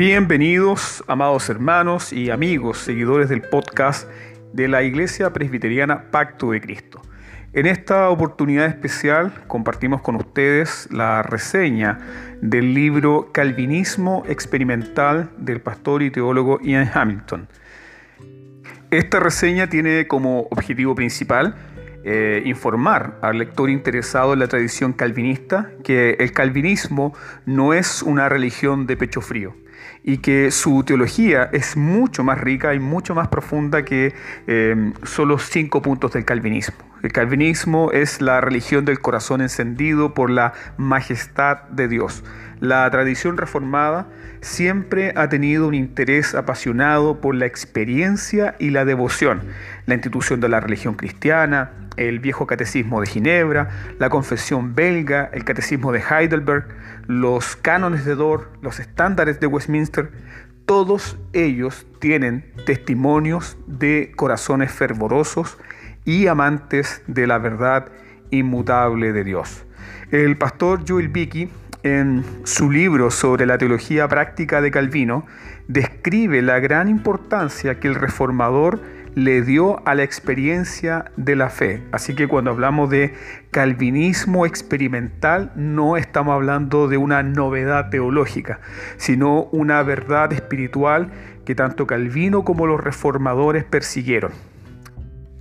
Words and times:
Bienvenidos, 0.00 1.04
amados 1.08 1.50
hermanos 1.50 2.10
y 2.10 2.30
amigos, 2.30 2.78
seguidores 2.78 3.28
del 3.28 3.42
podcast 3.42 4.08
de 4.50 4.66
la 4.66 4.82
Iglesia 4.82 5.30
Presbiteriana 5.34 6.10
Pacto 6.10 6.52
de 6.52 6.62
Cristo. 6.62 7.02
En 7.52 7.66
esta 7.66 8.08
oportunidad 8.08 8.64
especial 8.64 9.44
compartimos 9.46 10.00
con 10.00 10.16
ustedes 10.16 10.88
la 10.90 11.22
reseña 11.22 11.98
del 12.40 12.72
libro 12.72 13.28
Calvinismo 13.30 14.22
Experimental 14.26 15.32
del 15.36 15.60
pastor 15.60 16.02
y 16.02 16.10
teólogo 16.10 16.60
Ian 16.62 16.90
Hamilton. 16.94 17.46
Esta 18.90 19.20
reseña 19.20 19.68
tiene 19.68 20.06
como 20.06 20.48
objetivo 20.50 20.94
principal 20.94 21.56
eh, 22.04 22.40
informar 22.46 23.18
al 23.20 23.36
lector 23.36 23.68
interesado 23.68 24.32
en 24.32 24.38
la 24.38 24.48
tradición 24.48 24.94
calvinista 24.94 25.70
que 25.84 26.16
el 26.20 26.32
calvinismo 26.32 27.12
no 27.44 27.74
es 27.74 28.00
una 28.00 28.30
religión 28.30 28.86
de 28.86 28.96
pecho 28.96 29.20
frío 29.20 29.54
y 30.02 30.18
que 30.18 30.50
su 30.50 30.82
teología 30.84 31.50
es 31.52 31.76
mucho 31.76 32.24
más 32.24 32.40
rica 32.40 32.74
y 32.74 32.78
mucho 32.78 33.14
más 33.14 33.28
profunda 33.28 33.84
que 33.84 34.14
eh, 34.46 34.92
solo 35.02 35.38
cinco 35.38 35.82
puntos 35.82 36.12
del 36.12 36.24
calvinismo. 36.24 36.76
El 37.02 37.12
calvinismo 37.12 37.92
es 37.92 38.20
la 38.20 38.40
religión 38.40 38.84
del 38.84 39.00
corazón 39.00 39.40
encendido 39.40 40.12
por 40.12 40.30
la 40.30 40.52
majestad 40.76 41.62
de 41.70 41.88
Dios. 41.88 42.22
La 42.60 42.90
tradición 42.90 43.38
reformada 43.38 44.08
siempre 44.42 45.14
ha 45.16 45.30
tenido 45.30 45.66
un 45.66 45.74
interés 45.74 46.34
apasionado 46.34 47.22
por 47.22 47.34
la 47.34 47.46
experiencia 47.46 48.54
y 48.58 48.68
la 48.68 48.84
devoción. 48.84 49.40
La 49.86 49.94
institución 49.94 50.40
de 50.40 50.50
la 50.50 50.60
religión 50.60 50.94
cristiana, 50.94 51.72
el 52.00 52.18
viejo 52.18 52.46
catecismo 52.46 53.00
de 53.00 53.06
Ginebra, 53.06 53.68
la 53.98 54.08
confesión 54.08 54.74
belga, 54.74 55.30
el 55.34 55.44
catecismo 55.44 55.92
de 55.92 56.00
Heidelberg, 56.00 56.66
los 57.06 57.56
cánones 57.56 58.06
de 58.06 58.14
Dort, 58.14 58.48
los 58.62 58.80
estándares 58.80 59.38
de 59.38 59.46
Westminster, 59.46 60.10
todos 60.64 61.18
ellos 61.34 61.86
tienen 61.98 62.44
testimonios 62.64 63.58
de 63.66 64.12
corazones 64.16 64.72
fervorosos 64.72 65.58
y 66.04 66.26
amantes 66.26 67.02
de 67.06 67.26
la 67.26 67.38
verdad 67.38 67.88
inmutable 68.30 69.12
de 69.12 69.24
Dios. 69.24 69.66
El 70.10 70.38
pastor 70.38 70.84
Joel 70.88 71.08
Vicky, 71.08 71.50
en 71.82 72.24
su 72.44 72.70
libro 72.70 73.10
sobre 73.10 73.44
la 73.44 73.58
teología 73.58 74.08
práctica 74.08 74.60
de 74.60 74.70
Calvino, 74.70 75.26
describe 75.68 76.40
la 76.40 76.60
gran 76.60 76.88
importancia 76.88 77.78
que 77.78 77.88
el 77.88 77.94
reformador 77.94 78.80
le 79.14 79.42
dio 79.42 79.86
a 79.86 79.94
la 79.94 80.02
experiencia 80.02 81.10
de 81.16 81.36
la 81.36 81.50
fe. 81.50 81.82
Así 81.92 82.14
que 82.14 82.28
cuando 82.28 82.50
hablamos 82.50 82.90
de 82.90 83.14
calvinismo 83.50 84.46
experimental, 84.46 85.52
no 85.56 85.96
estamos 85.96 86.34
hablando 86.34 86.88
de 86.88 86.96
una 86.96 87.22
novedad 87.22 87.90
teológica, 87.90 88.60
sino 88.96 89.44
una 89.52 89.82
verdad 89.82 90.32
espiritual 90.32 91.10
que 91.44 91.54
tanto 91.54 91.86
Calvino 91.86 92.44
como 92.44 92.66
los 92.66 92.82
reformadores 92.82 93.64
persiguieron. 93.64 94.32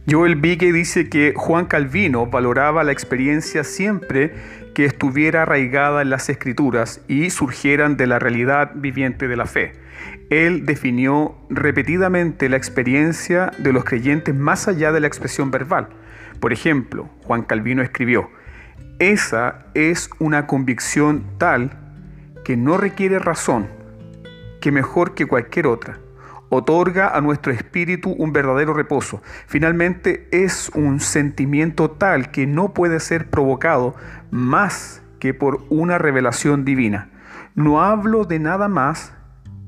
Joel 0.10 0.38
Vique 0.38 0.74
dice 0.74 1.08
que 1.08 1.34
Juan 1.36 1.66
Calvino 1.68 2.26
valoraba 2.26 2.84
la 2.84 2.92
experiencia 2.92 3.64
siempre 3.64 4.34
que 4.74 4.86
estuviera 4.86 5.44
arraigada 5.44 6.02
en 6.02 6.10
las 6.10 6.30
escrituras 6.30 7.02
y 7.08 7.30
surgieran 7.30 7.96
de 7.96 8.08
la 8.08 8.18
realidad 8.18 8.72
viviente 8.74 9.28
de 9.28 9.36
la 9.36 9.46
fe. 9.46 9.74
Él 10.30 10.66
definió 10.66 11.36
repetidamente 11.50 12.50
la 12.50 12.58
experiencia 12.58 13.52
de 13.58 13.74
los 13.74 13.84
creyentes 13.84 14.36
más 14.36 14.68
allá 14.68 14.92
de 14.92 15.00
la 15.00 15.08
expresión 15.08 15.52
verbal. 15.52 15.90
Por 16.40 16.54
ejemplo, 16.54 17.10
Juan 17.24 17.44
Calvino 17.44 17.82
escribió, 17.82 18.30
esa 19.00 19.66
es 19.74 20.10
una 20.20 20.46
convicción 20.46 21.24
tal 21.38 21.72
que 22.44 22.58
no 22.58 22.78
requiere 22.78 23.20
razón, 23.20 23.68
que 24.62 24.72
mejor 24.72 25.16
que 25.16 25.26
cualquier 25.26 25.68
otra 25.68 26.00
otorga 26.50 27.16
a 27.16 27.22
nuestro 27.22 27.52
espíritu 27.52 28.10
un 28.12 28.34
verdadero 28.34 28.74
reposo. 28.74 29.22
Finalmente 29.48 30.28
es 30.32 30.70
un 30.74 31.00
sentimiento 31.00 31.92
tal 31.92 32.32
que 32.32 32.48
no 32.48 32.74
puede 32.74 33.00
ser 33.00 33.30
provocado 33.30 33.96
más 34.32 35.02
que 35.20 35.34
por 35.34 35.64
una 35.70 35.98
revelación 35.98 36.66
divina. 36.66 37.10
No 37.56 37.82
hablo 37.82 38.26
de 38.26 38.40
nada 38.40 38.68
más 38.68 39.14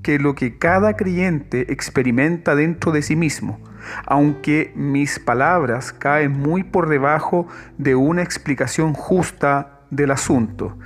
que 0.03 0.19
lo 0.19 0.35
que 0.35 0.57
cada 0.57 0.95
creyente 0.95 1.71
experimenta 1.71 2.55
dentro 2.55 2.91
de 2.91 3.01
sí 3.01 3.15
mismo, 3.15 3.59
aunque 4.05 4.71
mis 4.75 5.19
palabras 5.19 5.93
caen 5.93 6.31
muy 6.31 6.63
por 6.63 6.89
debajo 6.89 7.47
de 7.77 7.95
una 7.95 8.23
explicación 8.23 8.93
justa 8.93 9.81
del 9.89 10.11
asunto. 10.11 10.77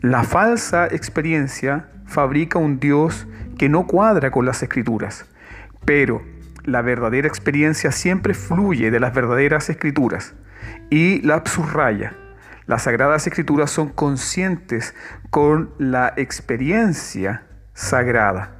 La 0.00 0.22
falsa 0.24 0.86
experiencia 0.86 1.88
fabrica 2.06 2.58
un 2.58 2.78
Dios 2.78 3.26
que 3.58 3.68
no 3.68 3.86
cuadra 3.86 4.30
con 4.30 4.44
las 4.44 4.62
escrituras, 4.62 5.26
pero 5.84 6.22
la 6.64 6.82
verdadera 6.82 7.28
experiencia 7.28 7.92
siempre 7.92 8.34
fluye 8.34 8.90
de 8.90 9.00
las 9.00 9.14
verdaderas 9.14 9.70
escrituras 9.70 10.34
y 10.90 11.22
la 11.22 11.42
subraya. 11.46 12.12
Las 12.66 12.82
sagradas 12.82 13.26
escrituras 13.26 13.70
son 13.70 13.90
conscientes 13.90 14.94
con 15.30 15.70
la 15.78 16.12
experiencia 16.16 17.45
sagrada. 17.76 18.52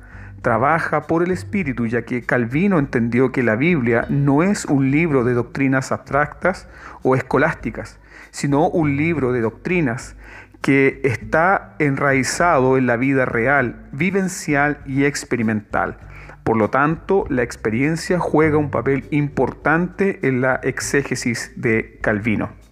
Trabaja 0.43 1.09
por 1.09 1.25
el 1.25 1.33
Espíritu, 1.33 1.87
ya 1.87 2.03
que 2.03 2.23
Calvino 2.23 2.79
entendió 2.79 3.33
que 3.33 3.43
la 3.43 3.57
Biblia 3.57 4.07
no 4.09 4.45
es 4.45 4.65
un 4.67 4.93
libro 4.93 5.25
de 5.25 5.35
doctrinas 5.35 5.91
abstractas 5.91 6.69
o 7.03 7.17
escolásticas, 7.17 7.99
sino 8.31 8.69
un 8.69 8.97
libro 8.97 9.33
de 9.33 9.41
doctrinas 9.41 10.15
que 10.61 11.01
está 11.03 11.75
enraizado 11.81 12.77
en 12.77 12.87
la 12.87 12.97
vida 12.97 13.25
real, 13.25 13.89
vivencial 13.91 14.79
y 14.87 15.05
experimental. 15.05 15.99
Por 16.45 16.57
lo 16.57 16.71
tanto, 16.71 17.25
la 17.29 17.43
experiencia 17.43 18.21
juega 18.21 18.57
un 18.57 18.71
papel 18.71 19.09
importante 19.11 20.21
en 20.23 20.43
la 20.43 20.61
exégesis 20.63 21.53
de 21.57 21.99
Calvino. 22.03 22.66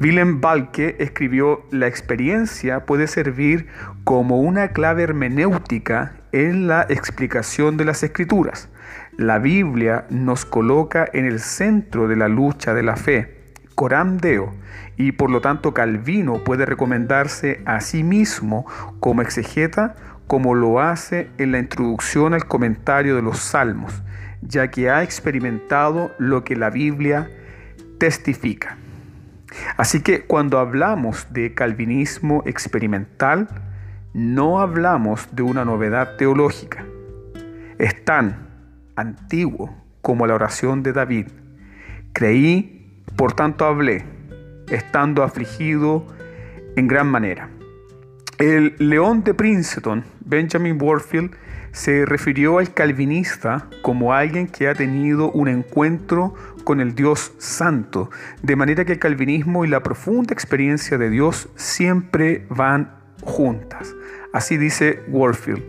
Willem 0.00 0.40
Balke 0.40 0.96
escribió, 0.98 1.64
la 1.70 1.86
experiencia 1.86 2.84
puede 2.84 3.06
servir 3.06 3.68
como 4.02 4.40
una 4.40 4.68
clave 4.68 5.04
hermenéutica 5.04 6.16
en 6.32 6.66
la 6.66 6.82
explicación 6.88 7.76
de 7.76 7.84
las 7.84 8.02
escrituras. 8.02 8.68
La 9.16 9.38
Biblia 9.38 10.06
nos 10.10 10.44
coloca 10.44 11.08
en 11.12 11.26
el 11.26 11.38
centro 11.38 12.08
de 12.08 12.16
la 12.16 12.28
lucha 12.28 12.74
de 12.74 12.82
la 12.82 12.96
fe 12.96 13.52
Coram 13.74 14.18
Deo 14.18 14.52
y 14.96 15.12
por 15.12 15.30
lo 15.30 15.40
tanto 15.40 15.74
Calvino 15.74 16.42
puede 16.42 16.66
recomendarse 16.66 17.60
a 17.64 17.80
sí 17.80 18.02
mismo 18.02 18.66
como 19.00 19.22
exegeta 19.22 19.94
como 20.26 20.54
lo 20.54 20.80
hace 20.80 21.30
en 21.38 21.52
la 21.52 21.58
introducción 21.58 22.34
al 22.34 22.46
comentario 22.46 23.14
de 23.14 23.22
los 23.22 23.38
Salmos, 23.38 24.02
ya 24.42 24.70
que 24.70 24.90
ha 24.90 25.02
experimentado 25.02 26.12
lo 26.18 26.44
que 26.44 26.56
la 26.56 26.70
Biblia 26.70 27.30
testifica. 27.98 28.78
Así 29.76 30.00
que 30.00 30.22
cuando 30.22 30.58
hablamos 30.58 31.26
de 31.30 31.54
calvinismo 31.54 32.42
experimental, 32.46 33.48
no 34.12 34.60
hablamos 34.60 35.28
de 35.32 35.42
una 35.42 35.64
novedad 35.64 36.16
teológica. 36.16 36.84
Es 37.78 38.04
tan 38.04 38.48
antiguo 38.96 39.74
como 40.00 40.26
la 40.26 40.34
oración 40.34 40.82
de 40.82 40.92
David. 40.92 41.26
Creí 42.12 42.74
por 43.16 43.32
tanto 43.32 43.64
hablé, 43.64 44.04
estando 44.68 45.22
afligido 45.22 46.06
en 46.76 46.88
gran 46.88 47.08
manera. 47.08 47.48
El 48.38 48.74
león 48.78 49.22
de 49.22 49.34
Princeton, 49.34 50.04
Benjamin 50.24 50.78
Warfield, 50.80 51.30
se 51.70 52.04
refirió 52.06 52.58
al 52.58 52.72
calvinista 52.72 53.68
como 53.82 54.12
alguien 54.12 54.46
que 54.46 54.68
ha 54.68 54.74
tenido 54.74 55.30
un 55.30 55.48
encuentro 55.48 56.34
con 56.64 56.80
el 56.80 56.94
Dios 56.94 57.32
santo, 57.38 58.10
de 58.42 58.56
manera 58.56 58.84
que 58.84 58.92
el 58.92 58.98
calvinismo 58.98 59.64
y 59.64 59.68
la 59.68 59.82
profunda 59.82 60.32
experiencia 60.32 60.98
de 60.98 61.10
Dios 61.10 61.48
siempre 61.54 62.46
van 62.50 62.96
juntas. 63.22 63.94
Así 64.32 64.56
dice 64.56 65.02
Warfield. 65.08 65.62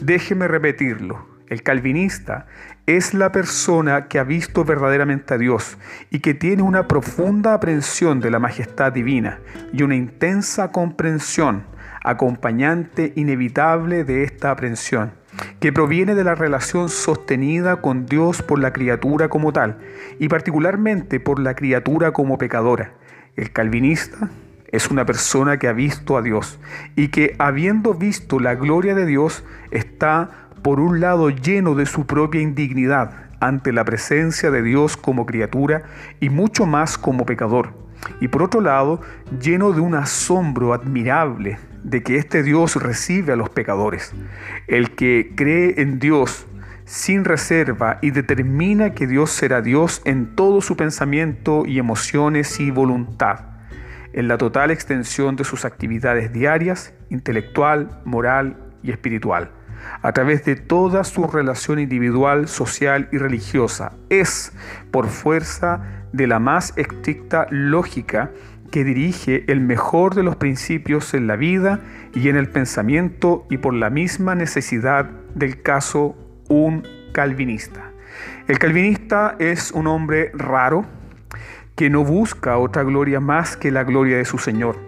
Déjeme 0.00 0.46
repetirlo. 0.46 1.34
El 1.48 1.62
calvinista 1.62 2.46
es 2.86 3.14
la 3.14 3.32
persona 3.32 4.08
que 4.08 4.18
ha 4.18 4.24
visto 4.24 4.64
verdaderamente 4.64 5.34
a 5.34 5.38
Dios 5.38 5.78
y 6.10 6.20
que 6.20 6.34
tiene 6.34 6.62
una 6.62 6.88
profunda 6.88 7.54
aprehensión 7.54 8.20
de 8.20 8.30
la 8.30 8.38
majestad 8.38 8.92
divina 8.92 9.40
y 9.72 9.82
una 9.82 9.94
intensa 9.94 10.72
comprensión 10.72 11.64
acompañante 12.02 13.12
inevitable 13.16 14.04
de 14.04 14.24
esta 14.24 14.50
aprehensión, 14.50 15.12
que 15.60 15.72
proviene 15.72 16.14
de 16.14 16.24
la 16.24 16.34
relación 16.34 16.88
sostenida 16.88 17.76
con 17.76 18.06
Dios 18.06 18.42
por 18.42 18.58
la 18.58 18.72
criatura 18.72 19.28
como 19.28 19.52
tal 19.52 19.78
y 20.18 20.28
particularmente 20.28 21.20
por 21.20 21.38
la 21.38 21.54
criatura 21.54 22.12
como 22.12 22.38
pecadora. 22.38 22.94
El 23.36 23.52
calvinista 23.52 24.30
es 24.70 24.90
una 24.90 25.06
persona 25.06 25.58
que 25.58 25.68
ha 25.68 25.72
visto 25.72 26.16
a 26.16 26.22
Dios 26.22 26.58
y 26.96 27.08
que 27.08 27.36
habiendo 27.38 27.94
visto 27.94 28.40
la 28.40 28.54
gloria 28.54 28.94
de 28.94 29.06
Dios 29.06 29.44
está 29.70 30.48
por 30.62 30.80
un 30.80 31.00
lado 31.00 31.30
lleno 31.30 31.74
de 31.74 31.86
su 31.86 32.06
propia 32.06 32.40
indignidad 32.40 33.30
ante 33.40 33.72
la 33.72 33.84
presencia 33.84 34.50
de 34.50 34.62
Dios 34.62 34.96
como 34.96 35.26
criatura 35.26 35.82
y 36.20 36.30
mucho 36.30 36.66
más 36.66 36.96
como 36.96 37.26
pecador. 37.26 37.83
Y 38.20 38.28
por 38.28 38.42
otro 38.42 38.60
lado 38.60 39.00
lleno 39.40 39.72
de 39.72 39.80
un 39.80 39.94
asombro 39.94 40.72
admirable 40.72 41.58
de 41.82 42.02
que 42.02 42.16
este 42.16 42.42
Dios 42.42 42.76
recibe 42.76 43.32
a 43.32 43.36
los 43.36 43.50
pecadores. 43.50 44.12
El 44.66 44.94
que 44.94 45.32
cree 45.36 45.80
en 45.80 45.98
Dios 45.98 46.46
sin 46.84 47.24
reserva 47.24 47.98
y 48.02 48.10
determina 48.10 48.94
que 48.94 49.06
Dios 49.06 49.30
será 49.30 49.62
Dios 49.62 50.02
en 50.04 50.34
todo 50.34 50.60
su 50.60 50.76
pensamiento 50.76 51.64
y 51.66 51.78
emociones 51.78 52.60
y 52.60 52.70
voluntad, 52.70 53.40
en 54.12 54.28
la 54.28 54.38
total 54.38 54.70
extensión 54.70 55.36
de 55.36 55.44
sus 55.44 55.64
actividades 55.64 56.32
diarias, 56.32 56.94
intelectual, 57.10 58.00
moral 58.04 58.56
y 58.82 58.90
espiritual, 58.90 59.50
a 60.02 60.12
través 60.12 60.44
de 60.44 60.56
toda 60.56 61.04
su 61.04 61.26
relación 61.26 61.78
individual, 61.78 62.48
social 62.48 63.08
y 63.12 63.18
religiosa. 63.18 63.92
Es, 64.10 64.52
por 64.90 65.08
fuerza 65.08 66.03
de 66.14 66.28
la 66.28 66.38
más 66.38 66.72
estricta 66.76 67.48
lógica, 67.50 68.30
que 68.70 68.84
dirige 68.84 69.44
el 69.48 69.60
mejor 69.60 70.14
de 70.14 70.22
los 70.22 70.36
principios 70.36 71.12
en 71.12 71.26
la 71.26 71.34
vida 71.34 71.80
y 72.14 72.28
en 72.28 72.36
el 72.36 72.48
pensamiento 72.48 73.46
y 73.50 73.58
por 73.58 73.74
la 73.74 73.90
misma 73.90 74.36
necesidad 74.36 75.10
del 75.34 75.60
caso 75.62 76.16
un 76.48 76.86
calvinista. 77.12 77.90
El 78.46 78.60
calvinista 78.60 79.34
es 79.40 79.72
un 79.72 79.88
hombre 79.88 80.30
raro 80.34 80.86
que 81.74 81.90
no 81.90 82.04
busca 82.04 82.58
otra 82.58 82.84
gloria 82.84 83.18
más 83.18 83.56
que 83.56 83.72
la 83.72 83.82
gloria 83.82 84.16
de 84.16 84.24
su 84.24 84.38
Señor. 84.38 84.78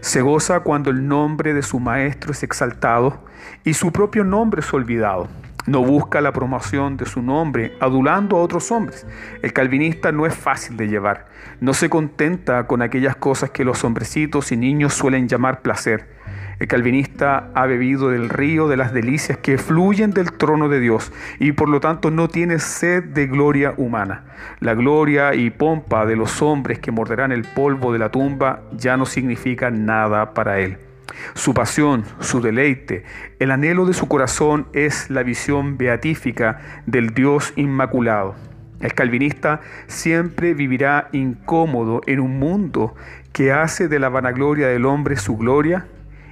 Se 0.00 0.22
goza 0.22 0.60
cuando 0.60 0.90
el 0.90 1.08
nombre 1.08 1.52
de 1.52 1.62
su 1.62 1.80
Maestro 1.80 2.30
es 2.30 2.44
exaltado 2.44 3.24
y 3.64 3.74
su 3.74 3.90
propio 3.90 4.22
nombre 4.22 4.60
es 4.60 4.72
olvidado. 4.72 5.28
No 5.66 5.84
busca 5.84 6.20
la 6.20 6.32
promoción 6.32 6.96
de 6.96 7.06
su 7.06 7.22
nombre 7.22 7.76
adulando 7.80 8.36
a 8.36 8.40
otros 8.40 8.70
hombres. 8.72 9.06
El 9.42 9.52
calvinista 9.52 10.12
no 10.12 10.26
es 10.26 10.34
fácil 10.34 10.76
de 10.76 10.88
llevar. 10.88 11.26
No 11.60 11.74
se 11.74 11.90
contenta 11.90 12.66
con 12.66 12.82
aquellas 12.82 13.16
cosas 13.16 13.50
que 13.50 13.64
los 13.64 13.84
hombrecitos 13.84 14.52
y 14.52 14.56
niños 14.56 14.94
suelen 14.94 15.28
llamar 15.28 15.62
placer 15.62 16.20
el 16.60 16.68
calvinista 16.68 17.50
ha 17.54 17.64
bebido 17.64 18.10
del 18.10 18.28
río 18.28 18.68
de 18.68 18.76
las 18.76 18.92
delicias 18.92 19.38
que 19.38 19.56
fluyen 19.56 20.10
del 20.10 20.32
trono 20.32 20.68
de 20.68 20.78
Dios 20.78 21.10
y 21.38 21.52
por 21.52 21.70
lo 21.70 21.80
tanto 21.80 22.10
no 22.10 22.28
tiene 22.28 22.58
sed 22.58 23.02
de 23.02 23.26
gloria 23.26 23.72
humana. 23.78 24.24
La 24.60 24.74
gloria 24.74 25.34
y 25.34 25.48
pompa 25.48 26.04
de 26.04 26.16
los 26.16 26.42
hombres 26.42 26.78
que 26.78 26.92
morderán 26.92 27.32
el 27.32 27.44
polvo 27.44 27.94
de 27.94 27.98
la 27.98 28.10
tumba 28.10 28.60
ya 28.72 28.98
no 28.98 29.06
significa 29.06 29.70
nada 29.70 30.34
para 30.34 30.60
él. 30.60 30.89
Su 31.34 31.54
pasión, 31.54 32.04
su 32.20 32.40
deleite, 32.40 33.04
el 33.38 33.50
anhelo 33.50 33.86
de 33.86 33.94
su 33.94 34.08
corazón 34.08 34.66
es 34.72 35.10
la 35.10 35.22
visión 35.22 35.76
beatífica 35.76 36.82
del 36.86 37.14
Dios 37.14 37.52
inmaculado. 37.56 38.34
El 38.80 38.94
calvinista 38.94 39.60
siempre 39.86 40.54
vivirá 40.54 41.08
incómodo 41.12 42.00
en 42.06 42.20
un 42.20 42.38
mundo 42.38 42.94
que 43.32 43.52
hace 43.52 43.88
de 43.88 43.98
la 43.98 44.08
vanagloria 44.08 44.68
del 44.68 44.86
hombre 44.86 45.16
su 45.16 45.36
gloria 45.36 45.86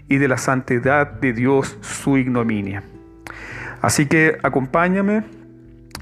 y 0.08 0.16
de 0.16 0.28
la 0.28 0.38
santidad 0.38 1.10
de 1.12 1.32
Dios 1.32 1.76
su 1.82 2.16
ignominia. 2.16 2.82
Así 3.82 4.06
que 4.06 4.38
acompáñame, 4.42 5.24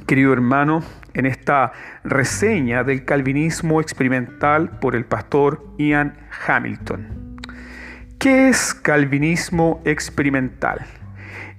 querido 0.06 0.32
hermano, 0.32 0.82
en 1.14 1.26
esta 1.26 1.72
reseña 2.04 2.84
del 2.84 3.04
calvinismo 3.04 3.80
experimental 3.80 4.78
por 4.78 4.94
el 4.94 5.04
pastor 5.04 5.64
Ian 5.78 6.16
Hamilton. 6.46 7.35
¿Qué 8.18 8.48
es 8.48 8.72
calvinismo 8.72 9.82
experimental? 9.84 10.86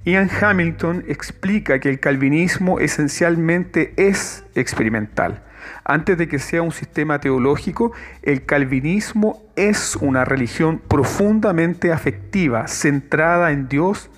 Ian 0.06 0.30
Hamilton 0.30 1.06
explica 1.08 1.80
que 1.80 1.90
el 1.90 2.00
calvinismo 2.00 2.80
esencialmente 2.80 3.94
es 3.96 4.44
experimental. 4.56 5.44
Antes 5.86 6.18
de 6.18 6.28
que 6.28 6.40
sea 6.40 6.64
un 6.64 6.72
sistema 6.72 7.20
teológico, 7.20 7.94
el 8.24 8.46
calvinismo 8.46 9.44
es 9.56 9.96
una 9.98 10.26
religión 10.26 10.80
profundamente 10.80 11.94
afectiva, 11.94 12.68
centrada 12.68 13.52
en 13.52 13.68
Dios, 13.68 14.10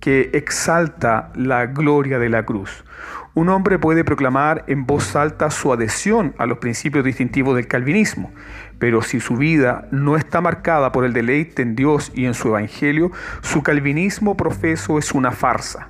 que 0.00 0.30
exalta 0.34 1.32
la 1.34 1.66
gloria 1.66 2.18
de 2.18 2.28
la 2.28 2.44
cruz. 2.44 2.84
Un 3.32 3.48
hombre 3.48 3.78
puede 3.78 4.04
proclamar 4.04 4.64
en 4.66 4.86
voz 4.86 5.16
alta 5.16 5.50
su 5.50 5.72
adhesión 5.72 6.34
a 6.38 6.46
los 6.46 6.58
principios 6.58 7.04
distintivos 7.04 7.56
del 7.56 7.66
calvinismo, 7.66 8.32
pero 8.78 9.02
si 9.02 9.20
su 9.20 9.36
vida 9.36 9.88
no 9.90 10.16
está 10.16 10.40
marcada 10.40 10.92
por 10.92 11.04
el 11.04 11.12
deleite 11.12 11.62
en 11.62 11.76
Dios 11.76 12.12
y 12.14 12.26
en 12.26 12.34
su 12.34 12.48
evangelio, 12.48 13.10
su 13.42 13.62
calvinismo 13.62 14.36
profeso 14.36 14.98
es 14.98 15.12
una 15.12 15.30
farsa. 15.30 15.88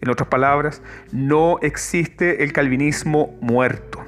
En 0.00 0.10
otras 0.10 0.28
palabras, 0.28 0.82
no 1.12 1.58
existe 1.62 2.42
el 2.42 2.52
calvinismo 2.52 3.36
muerto 3.40 4.04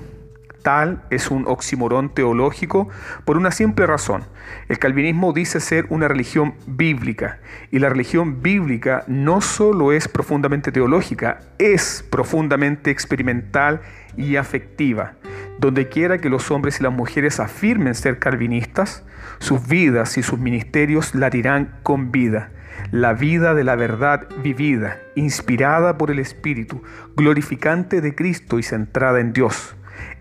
tal 0.64 1.02
es 1.10 1.30
un 1.30 1.44
oximorón 1.46 2.12
teológico 2.12 2.88
por 3.24 3.36
una 3.36 3.52
simple 3.52 3.86
razón. 3.86 4.24
El 4.68 4.78
calvinismo 4.80 5.32
dice 5.32 5.60
ser 5.60 5.86
una 5.90 6.08
religión 6.08 6.54
bíblica 6.66 7.38
y 7.70 7.78
la 7.78 7.90
religión 7.90 8.42
bíblica 8.42 9.04
no 9.06 9.40
solo 9.42 9.92
es 9.92 10.08
profundamente 10.08 10.72
teológica, 10.72 11.38
es 11.58 12.04
profundamente 12.10 12.90
experimental 12.90 13.82
y 14.16 14.36
afectiva. 14.36 15.12
Donde 15.58 15.88
quiera 15.88 16.18
que 16.18 16.28
los 16.28 16.50
hombres 16.50 16.80
y 16.80 16.82
las 16.82 16.92
mujeres 16.92 17.40
afirmen 17.40 17.94
ser 17.94 18.18
calvinistas, 18.18 19.04
sus 19.38 19.66
vidas 19.66 20.18
y 20.18 20.22
sus 20.22 20.38
ministerios 20.38 21.14
latirán 21.14 21.78
con 21.82 22.12
vida 22.12 22.50
la 22.90 23.12
vida 23.12 23.54
de 23.54 23.64
la 23.64 23.76
verdad 23.76 24.28
vivida, 24.42 24.98
inspirada 25.14 25.98
por 25.98 26.10
el 26.10 26.18
Espíritu, 26.18 26.82
glorificante 27.16 28.00
de 28.00 28.14
Cristo 28.14 28.58
y 28.58 28.62
centrada 28.62 29.20
en 29.20 29.32
Dios. 29.32 29.76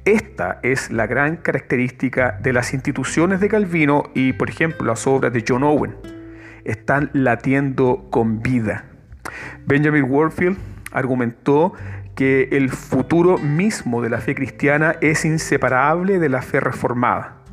Esta 0.06 0.60
es 0.64 0.92
la 0.92 1.08
gran 1.08 1.38
característica 1.38 2.38
de 2.42 2.54
las 2.54 2.74
instituciones 2.74 3.40
de 3.40 3.50
Calvino 3.50 4.04
y, 4.14 4.34
por 4.34 4.50
ejemplo, 4.50 4.88
las 4.88 5.08
obras 5.08 5.34
de 5.34 5.44
John 5.48 5.64
Owen. 5.64 5.96
Están 6.64 7.10
latiendo 7.14 8.08
con 8.10 8.42
vida. 8.42 8.86
Benjamin 9.66 10.06
Warfield 10.10 10.58
argumentó 10.92 11.74
que 12.24 12.48
el 12.54 12.70
futuro 12.70 13.38
mismo 13.38 14.02
de 14.02 14.10
la 14.10 14.22
fe 14.22 14.34
cristiana 14.34 14.96
es 15.02 15.26
inseparable 15.26 16.20
de 16.20 16.30
la 16.30 16.42
fe 16.42 16.62
reformada, 16.62 17.44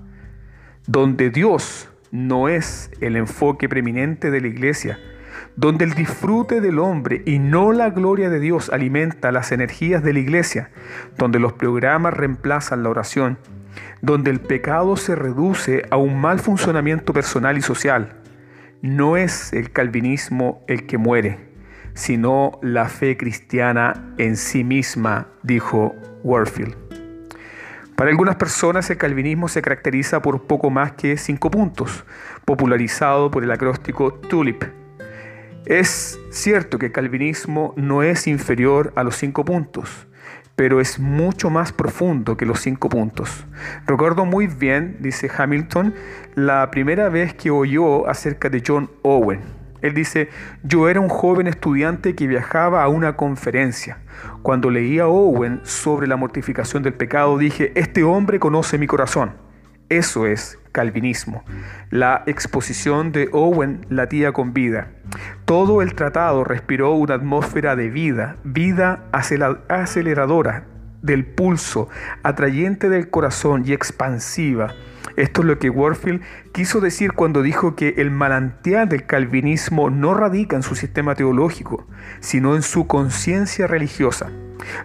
donde 0.87 1.31
Dios 1.31 1.89
no 2.13 2.49
es 2.49 2.89
el 3.01 3.17
enfoque 3.17 3.69
preeminente 3.69 4.31
de 4.31 4.41
la 4.41 4.47
iglesia, 4.47 5.01
donde 5.57 5.85
el 5.85 5.95
disfrute 5.95 6.61
del 6.61 6.79
hombre 6.79 7.25
y 7.27 7.41
no 7.41 7.73
la 7.73 7.91
gloria 7.91 8.31
de 8.31 8.39
Dios 8.39 8.71
alimenta 8.71 9.33
las 9.33 9.51
energías 9.51 10.05
de 10.05 10.13
la 10.13 10.21
iglesia, 10.21 10.71
donde 11.19 11.41
los 11.41 11.55
programas 11.55 12.15
reemplazan 12.15 12.85
la 12.85 12.91
oración, 12.91 13.39
donde 14.03 14.31
el 14.31 14.39
pecado 14.39 14.97
se 14.97 15.17
reduce 15.17 15.83
a 15.91 15.97
un 15.97 16.21
mal 16.21 16.39
funcionamiento 16.39 17.13
personal 17.13 17.59
y 17.59 17.63
social. 17.63 18.21
No 18.83 19.17
es 19.17 19.53
el 19.53 19.73
calvinismo 19.73 20.63
el 20.69 20.87
que 20.87 20.97
muere, 20.97 21.50
sino 21.95 22.59
la 22.63 22.89
fe 22.89 23.17
cristiana 23.17 24.15
en 24.19 24.37
sí 24.37 24.65
misma, 24.65 25.29
dijo 25.43 25.95
Warfield. 26.23 26.77
Para 27.97 28.11
algunas 28.11 28.37
personas 28.37 28.89
el 28.91 28.97
calvinismo 28.97 29.49
se 29.49 29.63
caracteriza 29.63 30.23
por 30.23 30.47
poco 30.47 30.71
más 30.71 30.93
que 30.93 31.17
cinco 31.17 31.51
puntos, 31.51 32.05
popularizado 32.45 33.31
por 33.31 33.45
el 33.45 33.51
acróstico 33.51 34.15
TULIP, 34.15 34.65
es 35.67 36.19
cierto 36.31 36.79
que 36.79 36.87
el 36.87 36.93
calvinismo 36.93 37.75
no 37.77 38.03
es 38.03 38.27
inferior 38.27 38.93
a 38.97 39.05
los 39.05 39.17
cinco 39.17 39.45
puntos, 39.45 40.09
pero 40.57 40.81
es 40.81 40.99
mucho 40.99 41.51
más 41.51 41.71
profundo 41.71 42.37
que 42.37 42.47
los 42.47 42.61
cinco 42.61 42.89
puntos. 42.89 43.45
Recuerdo 43.87 44.25
muy 44.25 44.47
bien, 44.47 44.97
dice 45.01 45.31
Hamilton, 45.37 45.95
la 46.35 46.71
primera 46.71 47.09
vez 47.11 47.35
que 47.35 47.51
oyó 47.51 48.09
acerca 48.09 48.49
de 48.49 48.63
John 48.67 48.91
Owen. 49.03 49.60
Él 49.83 49.95
dice, 49.95 50.29
yo 50.63 50.89
era 50.89 51.01
un 51.01 51.09
joven 51.09 51.47
estudiante 51.47 52.15
que 52.15 52.27
viajaba 52.27 52.83
a 52.83 52.89
una 52.89 53.17
conferencia. 53.17 53.99
Cuando 54.43 54.71
leía 54.71 55.05
a 55.05 55.09
Owen 55.09 55.61
sobre 55.65 56.07
la 56.07 56.17
mortificación 56.17 56.83
del 56.83 56.95
pecado, 56.95 57.39
dije, 57.39 57.73
este 57.75 58.03
hombre 58.03 58.39
conoce 58.39 58.79
mi 58.79 58.87
corazón. 58.87 59.33
Eso 59.89 60.27
es 60.27 60.59
calvinismo. 60.71 61.43
La 61.91 62.23
exposición 62.27 63.11
de 63.11 63.29
Owen 63.33 63.85
latía 63.89 64.33
con 64.33 64.53
vida. 64.53 64.93
Todo 65.45 65.83
el 65.83 65.95
tratado 65.95 66.45
respiró 66.45 66.93
una 66.93 67.15
atmósfera 67.15 67.75
de 67.75 67.91
vida, 67.91 68.37
vida 68.45 69.09
aceleradora 69.69 70.70
del 71.03 71.25
pulso, 71.25 71.89
atrayente 72.23 72.89
del 72.89 73.11
corazón 73.11 73.65
y 73.67 73.73
expansiva. 73.73 74.75
Esto 75.17 75.41
es 75.43 75.47
lo 75.47 75.59
que 75.59 75.71
Warfield 75.71 76.23
quiso 76.53 76.81
decir 76.81 77.13
cuando 77.13 77.43
dijo 77.43 77.75
que 77.75 77.95
el 77.99 78.11
manantial 78.11 78.89
del 78.89 79.07
calvinismo 79.07 79.91
no 79.91 80.15
radica 80.15 80.57
en 80.57 80.63
su 80.63 80.75
sistema 80.75 81.15
teológico, 81.15 81.87
sino 82.21 82.55
en 82.55 82.63
su 82.63 82.87
conciencia 82.87 83.67
religiosa. 83.67 84.31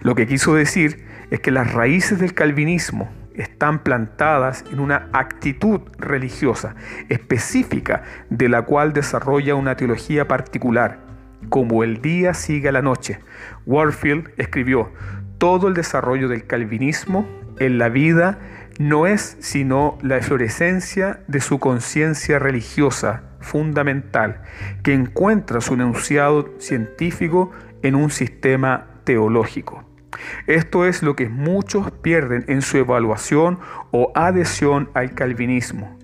Lo 0.02 0.14
que 0.14 0.26
quiso 0.26 0.54
decir 0.54 1.04
es 1.30 1.40
que 1.40 1.50
las 1.50 1.72
raíces 1.72 2.18
del 2.18 2.34
calvinismo, 2.34 3.10
están 3.36 3.80
plantadas 3.80 4.64
en 4.72 4.80
una 4.80 5.08
actitud 5.12 5.80
religiosa 5.98 6.74
específica 7.08 8.02
de 8.30 8.48
la 8.48 8.62
cual 8.62 8.92
desarrolla 8.92 9.54
una 9.54 9.76
teología 9.76 10.26
particular, 10.26 11.00
como 11.48 11.84
el 11.84 12.00
día 12.00 12.34
sigue 12.34 12.68
a 12.68 12.72
la 12.72 12.82
noche. 12.82 13.20
Warfield 13.66 14.30
escribió, 14.38 14.90
todo 15.38 15.68
el 15.68 15.74
desarrollo 15.74 16.28
del 16.28 16.46
calvinismo 16.46 17.26
en 17.58 17.78
la 17.78 17.88
vida 17.88 18.38
no 18.78 19.06
es 19.06 19.36
sino 19.40 19.98
la 20.02 20.18
eflorescencia 20.18 21.20
de 21.28 21.40
su 21.40 21.58
conciencia 21.58 22.38
religiosa 22.38 23.22
fundamental, 23.40 24.42
que 24.82 24.92
encuentra 24.92 25.60
su 25.60 25.74
enunciado 25.74 26.54
científico 26.58 27.52
en 27.82 27.94
un 27.94 28.10
sistema 28.10 28.86
teológico. 29.04 29.84
Esto 30.46 30.86
es 30.86 31.02
lo 31.02 31.14
que 31.14 31.28
muchos 31.28 31.90
pierden 31.90 32.44
en 32.48 32.62
su 32.62 32.78
evaluación 32.78 33.58
o 33.90 34.12
adhesión 34.14 34.90
al 34.94 35.14
calvinismo. 35.14 35.96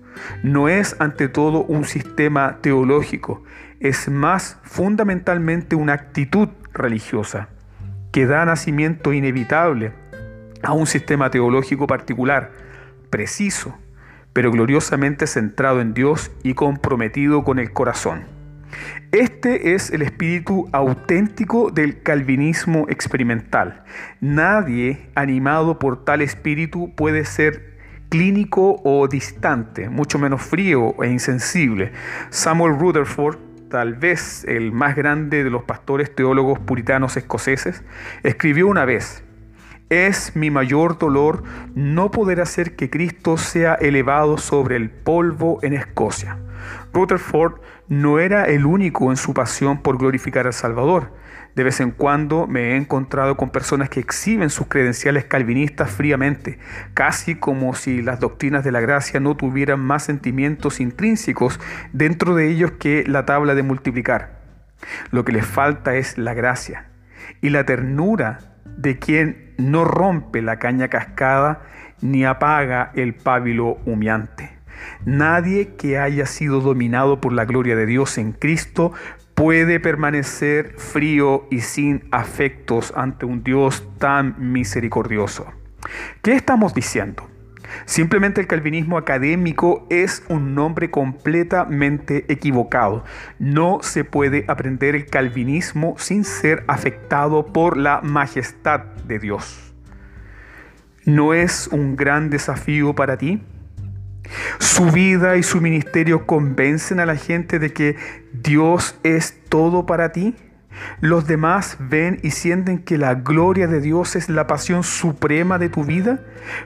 No 0.43 0.69
es 0.69 0.95
ante 0.99 1.27
todo 1.27 1.63
un 1.63 1.85
sistema 1.85 2.59
teológico, 2.61 3.43
es 3.79 4.07
más 4.09 4.59
fundamentalmente 4.63 5.75
una 5.75 5.93
actitud 5.93 6.49
religiosa 6.73 7.49
que 8.13 8.27
da 8.27 8.45
nacimiento 8.45 9.11
inevitable 9.11 9.91
a 10.61 10.71
un 10.71 10.85
sistema 10.85 11.31
teológico 11.31 11.87
particular, 11.87 12.51
preciso, 13.09 13.75
pero 14.33 14.51
gloriosamente 14.51 15.25
centrado 15.25 15.81
en 15.81 15.95
Dios 15.95 16.31
y 16.43 16.53
comprometido 16.53 17.43
con 17.43 17.57
el 17.57 17.73
corazón. 17.73 18.23
Este 19.11 19.73
es 19.73 19.89
el 19.89 20.03
espíritu 20.03 20.69
auténtico 20.71 21.71
del 21.71 22.03
calvinismo 22.03 22.85
experimental. 22.87 23.83
Nadie 24.21 25.09
animado 25.15 25.79
por 25.79 26.05
tal 26.05 26.21
espíritu 26.21 26.93
puede 26.95 27.25
ser 27.25 27.73
clínico 28.09 28.79
o 28.83 29.07
distante, 29.07 29.89
mucho 29.89 30.19
menos 30.19 30.43
frío 30.43 30.95
e 31.01 31.09
insensible. 31.09 31.91
Samuel 32.29 32.77
Rutherford, 32.77 33.39
tal 33.73 33.95
vez 33.95 34.45
el 34.47 34.71
más 34.71 34.95
grande 34.95 35.43
de 35.43 35.49
los 35.49 35.63
pastores 35.63 36.13
teólogos 36.13 36.59
puritanos 36.59 37.17
escoceses, 37.17 37.83
escribió 38.21 38.67
una 38.67 38.85
vez, 38.85 39.23
es 39.89 40.35
mi 40.35 40.51
mayor 40.51 40.99
dolor 40.99 41.41
no 41.73 42.11
poder 42.11 42.39
hacer 42.39 42.75
que 42.75 42.91
Cristo 42.91 43.35
sea 43.35 43.73
elevado 43.73 44.37
sobre 44.37 44.75
el 44.75 44.91
polvo 44.91 45.57
en 45.63 45.73
Escocia. 45.73 46.37
Rutherford 46.93 47.61
no 47.87 48.19
era 48.19 48.45
el 48.45 48.67
único 48.67 49.09
en 49.09 49.17
su 49.17 49.33
pasión 49.33 49.81
por 49.81 49.97
glorificar 49.97 50.45
al 50.45 50.53
Salvador. 50.53 51.09
De 51.55 51.63
vez 51.63 51.79
en 51.79 51.91
cuando 51.91 52.47
me 52.47 52.71
he 52.71 52.75
encontrado 52.75 53.37
con 53.37 53.51
personas 53.51 53.89
que 53.89 53.99
exhiben 53.99 54.49
sus 54.49 54.67
credenciales 54.67 55.25
calvinistas 55.25 55.91
fríamente, 55.91 56.57
casi 56.93 57.35
como 57.35 57.75
si 57.75 58.01
las 58.01 58.19
doctrinas 58.19 58.63
de 58.63 58.71
la 58.71 58.81
gracia 58.81 59.19
no 59.19 59.37
tuvieran 59.37 59.79
más 59.79 60.03
sentimientos 60.03 60.79
intrínsecos 60.79 61.59
dentro 61.91 62.35
de 62.35 62.49
ellos 62.49 62.71
que 62.71 63.03
la 63.07 63.25
tabla 63.25 63.53
de 63.53 63.63
multiplicar. 63.63 64.41
Lo 65.11 65.23
que 65.23 65.31
les 65.31 65.45
falta 65.45 65.95
es 65.95 66.17
la 66.17 66.33
gracia 66.33 66.87
y 67.41 67.49
la 67.49 67.65
ternura 67.65 68.39
de 68.77 68.97
quien 68.97 69.53
no 69.57 69.85
rompe 69.85 70.41
la 70.41 70.57
caña 70.57 70.87
cascada 70.87 71.61
ni 72.01 72.25
apaga 72.25 72.91
el 72.95 73.13
pábilo 73.13 73.77
humeante. 73.85 74.51
Nadie 75.05 75.75
que 75.75 75.97
haya 75.99 76.25
sido 76.25 76.59
dominado 76.59 77.21
por 77.21 77.31
la 77.33 77.45
gloria 77.45 77.75
de 77.75 77.85
Dios 77.85 78.17
en 78.17 78.33
Cristo 78.33 78.93
puede 79.35 79.79
permanecer 79.79 80.75
frío 80.77 81.47
y 81.49 81.61
sin 81.61 82.07
afectos 82.11 82.93
ante 82.95 83.25
un 83.25 83.43
Dios 83.43 83.87
tan 83.97 84.35
misericordioso. 84.37 85.51
¿Qué 86.21 86.33
estamos 86.33 86.73
diciendo? 86.73 87.29
Simplemente 87.85 88.39
el 88.39 88.47
calvinismo 88.47 88.97
académico 88.97 89.87
es 89.89 90.23
un 90.29 90.53
nombre 90.53 90.91
completamente 90.91 92.25
equivocado. 92.31 93.03
No 93.39 93.79
se 93.81 94.03
puede 94.03 94.45
aprender 94.47 94.95
el 94.95 95.07
calvinismo 95.07 95.95
sin 95.97 96.23
ser 96.23 96.63
afectado 96.67 97.47
por 97.47 97.77
la 97.77 98.01
majestad 98.01 98.81
de 99.07 99.19
Dios. 99.19 99.73
¿No 101.05 101.33
es 101.33 101.67
un 101.67 101.95
gran 101.95 102.29
desafío 102.29 102.93
para 102.93 103.17
ti? 103.17 103.41
Su 104.59 104.91
vida 104.91 105.37
y 105.37 105.43
su 105.43 105.61
ministerio 105.61 106.25
convencen 106.25 106.99
a 106.99 107.05
la 107.05 107.15
gente 107.15 107.59
de 107.59 107.73
que 107.73 107.95
Dios 108.33 108.95
es 109.03 109.37
todo 109.49 109.85
para 109.85 110.11
ti. 110.11 110.35
Los 111.01 111.27
demás 111.27 111.77
ven 111.79 112.19
y 112.23 112.31
sienten 112.31 112.79
que 112.79 112.97
la 112.97 113.15
gloria 113.15 113.67
de 113.67 113.79
Dios 113.79 114.15
es 114.15 114.29
la 114.29 114.47
pasión 114.47 114.83
suprema 114.83 115.59
de 115.59 115.69
tu 115.69 115.83
vida. 115.83 116.19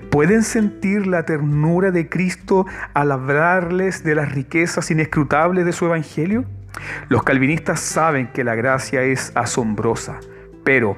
¿Pueden 0.09 0.43
sentir 0.43 1.07
la 1.07 1.23
ternura 1.23 1.91
de 1.91 2.07
Cristo 2.07 2.65
al 2.93 3.11
hablarles 3.11 4.03
de 4.03 4.15
las 4.15 4.31
riquezas 4.31 4.89
inescrutables 4.91 5.65
de 5.65 5.73
su 5.73 5.85
Evangelio? 5.85 6.45
Los 7.09 7.23
calvinistas 7.23 7.79
saben 7.79 8.27
que 8.27 8.43
la 8.43 8.55
gracia 8.55 9.03
es 9.03 9.31
asombrosa, 9.35 10.19
pero 10.63 10.97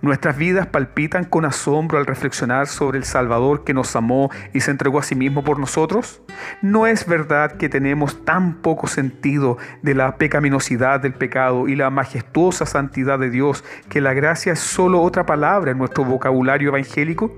Nuestras 0.00 0.38
vidas 0.38 0.68
palpitan 0.68 1.24
con 1.24 1.44
asombro 1.44 1.98
al 1.98 2.06
reflexionar 2.06 2.68
sobre 2.68 2.98
el 2.98 3.04
Salvador 3.04 3.64
que 3.64 3.74
nos 3.74 3.96
amó 3.96 4.30
y 4.54 4.60
se 4.60 4.70
entregó 4.70 5.00
a 5.00 5.02
sí 5.02 5.16
mismo 5.16 5.42
por 5.42 5.58
nosotros. 5.58 6.22
¿No 6.62 6.86
es 6.86 7.06
verdad 7.06 7.56
que 7.56 7.68
tenemos 7.68 8.24
tan 8.24 8.62
poco 8.62 8.86
sentido 8.86 9.58
de 9.82 9.94
la 9.94 10.16
pecaminosidad 10.16 11.00
del 11.00 11.14
pecado 11.14 11.66
y 11.66 11.74
la 11.74 11.90
majestuosa 11.90 12.64
santidad 12.64 13.18
de 13.18 13.30
Dios 13.30 13.64
que 13.88 14.00
la 14.00 14.14
gracia 14.14 14.52
es 14.52 14.60
solo 14.60 15.02
otra 15.02 15.26
palabra 15.26 15.72
en 15.72 15.78
nuestro 15.78 16.04
vocabulario 16.04 16.68
evangélico? 16.68 17.34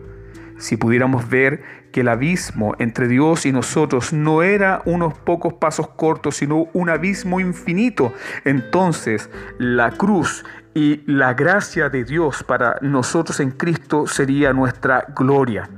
Si 0.59 0.77
pudiéramos 0.77 1.31
ver 1.31 1.63
que 1.91 2.03
el 2.03 2.09
abismo 2.09 2.75
entre 2.79 3.09
Dios 3.09 3.47
y 3.47 3.53
nosotros 3.53 4.13
no 4.13 4.43
era 4.43 4.83
unos 4.85 5.15
pocos 5.15 5.55
pasos 5.55 5.89
cortos, 5.89 6.37
sino 6.37 6.69
un 6.75 6.91
abismo 6.91 7.41
infinito, 7.41 8.13
entonces 8.45 9.31
la 9.59 9.91
cruz 9.93 10.45
y 10.75 11.03
la 11.07 11.35
gracia 11.35 11.89
de 11.89 12.05
Dios 12.05 12.45
para 12.45 12.77
nosotros 12.81 13.41
en 13.41 13.51
Cristo 13.51 14.07
sería 14.07 14.53
nuestra 14.53 15.07
gloria. 15.17 15.69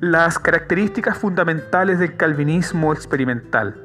Las 0.00 0.38
características 0.38 1.18
fundamentales 1.18 1.98
del 1.98 2.16
calvinismo 2.16 2.92
experimental. 2.92 3.82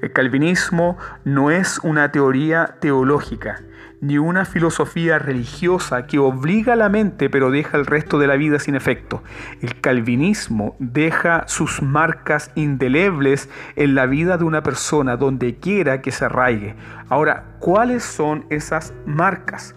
El 0.00 0.12
calvinismo 0.12 0.98
no 1.24 1.50
es 1.50 1.78
una 1.82 2.10
teoría 2.10 2.76
teológica, 2.80 3.60
ni 4.00 4.18
una 4.18 4.44
filosofía 4.44 5.18
religiosa 5.18 6.06
que 6.06 6.18
obliga 6.18 6.72
a 6.72 6.76
la 6.76 6.88
mente 6.88 7.30
pero 7.30 7.50
deja 7.50 7.78
el 7.78 7.86
resto 7.86 8.18
de 8.18 8.26
la 8.26 8.36
vida 8.36 8.58
sin 8.58 8.74
efecto. 8.74 9.22
El 9.60 9.80
calvinismo 9.80 10.74
deja 10.78 11.44
sus 11.46 11.82
marcas 11.82 12.50
indelebles 12.54 13.48
en 13.76 13.94
la 13.94 14.06
vida 14.06 14.38
de 14.38 14.44
una 14.44 14.62
persona 14.62 15.16
donde 15.16 15.56
quiera 15.56 16.02
que 16.02 16.10
se 16.10 16.24
arraigue. 16.24 16.74
Ahora, 17.08 17.44
¿cuáles 17.60 18.02
son 18.02 18.44
esas 18.50 18.92
marcas? 19.06 19.74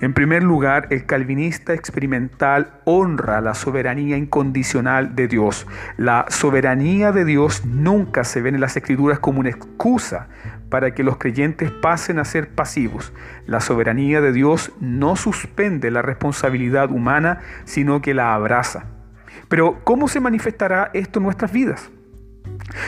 En 0.00 0.12
primer 0.14 0.44
lugar, 0.44 0.86
el 0.90 1.06
calvinista 1.06 1.74
experimental 1.74 2.80
honra 2.84 3.40
la 3.40 3.54
soberanía 3.54 4.16
incondicional 4.16 5.16
de 5.16 5.26
Dios. 5.26 5.66
La 5.96 6.26
soberanía 6.28 7.10
de 7.10 7.24
Dios 7.24 7.64
nunca 7.64 8.22
se 8.22 8.40
ve 8.40 8.50
en 8.50 8.60
las 8.60 8.76
escrituras 8.76 9.18
como 9.18 9.40
una 9.40 9.50
excusa 9.50 10.28
para 10.70 10.94
que 10.94 11.02
los 11.02 11.16
creyentes 11.16 11.72
pasen 11.72 12.20
a 12.20 12.24
ser 12.24 12.50
pasivos. 12.50 13.12
La 13.46 13.60
soberanía 13.60 14.20
de 14.20 14.32
Dios 14.32 14.70
no 14.78 15.16
suspende 15.16 15.90
la 15.90 16.02
responsabilidad 16.02 16.92
humana, 16.92 17.40
sino 17.64 18.00
que 18.00 18.14
la 18.14 18.34
abraza. 18.34 18.84
Pero 19.48 19.80
¿cómo 19.82 20.06
se 20.06 20.20
manifestará 20.20 20.90
esto 20.92 21.18
en 21.18 21.24
nuestras 21.24 21.50
vidas? 21.50 21.90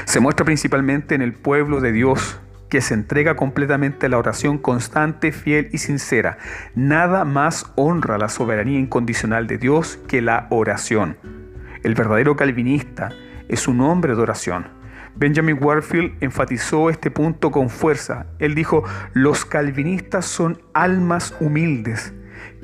Se 0.05 0.21
muestra 0.21 0.45
principalmente 0.45 1.17
en 1.17 1.23
el 1.23 1.33
pueblo 1.33 1.81
de 1.81 1.91
Dios, 1.91 2.41
que 2.71 2.81
se 2.81 2.95
entrega 2.95 3.37
completamente 3.37 4.07
a 4.07 4.09
la 4.09 4.19
oración 4.19 4.57
constante, 4.57 5.33
fiel 5.33 5.69
y 5.73 5.79
sincera. 5.79 6.39
Nada 6.75 7.25
más 7.25 7.71
honra 7.75 8.17
la 8.17 8.29
soberanía 8.29 8.79
incondicional 8.79 9.47
de 9.47 9.59
Dios 9.59 9.99
que 10.09 10.23
la 10.23 10.47
oración. 10.51 11.19
El 11.83 11.95
verdadero 11.95 12.37
calvinista 12.37 13.11
es 13.49 13.69
un 13.69 13.81
hombre 13.81 14.15
de 14.15 14.23
oración. 14.23 14.69
Benjamin 15.17 15.59
Warfield 15.61 16.15
enfatizó 16.21 16.89
este 16.89 17.11
punto 17.11 17.51
con 17.51 17.69
fuerza. 17.69 18.27
Él 18.39 18.55
dijo, 18.55 18.85
los 19.13 19.45
calvinistas 19.45 20.25
son 20.25 20.63
almas 20.73 21.35
humildes 21.41 22.15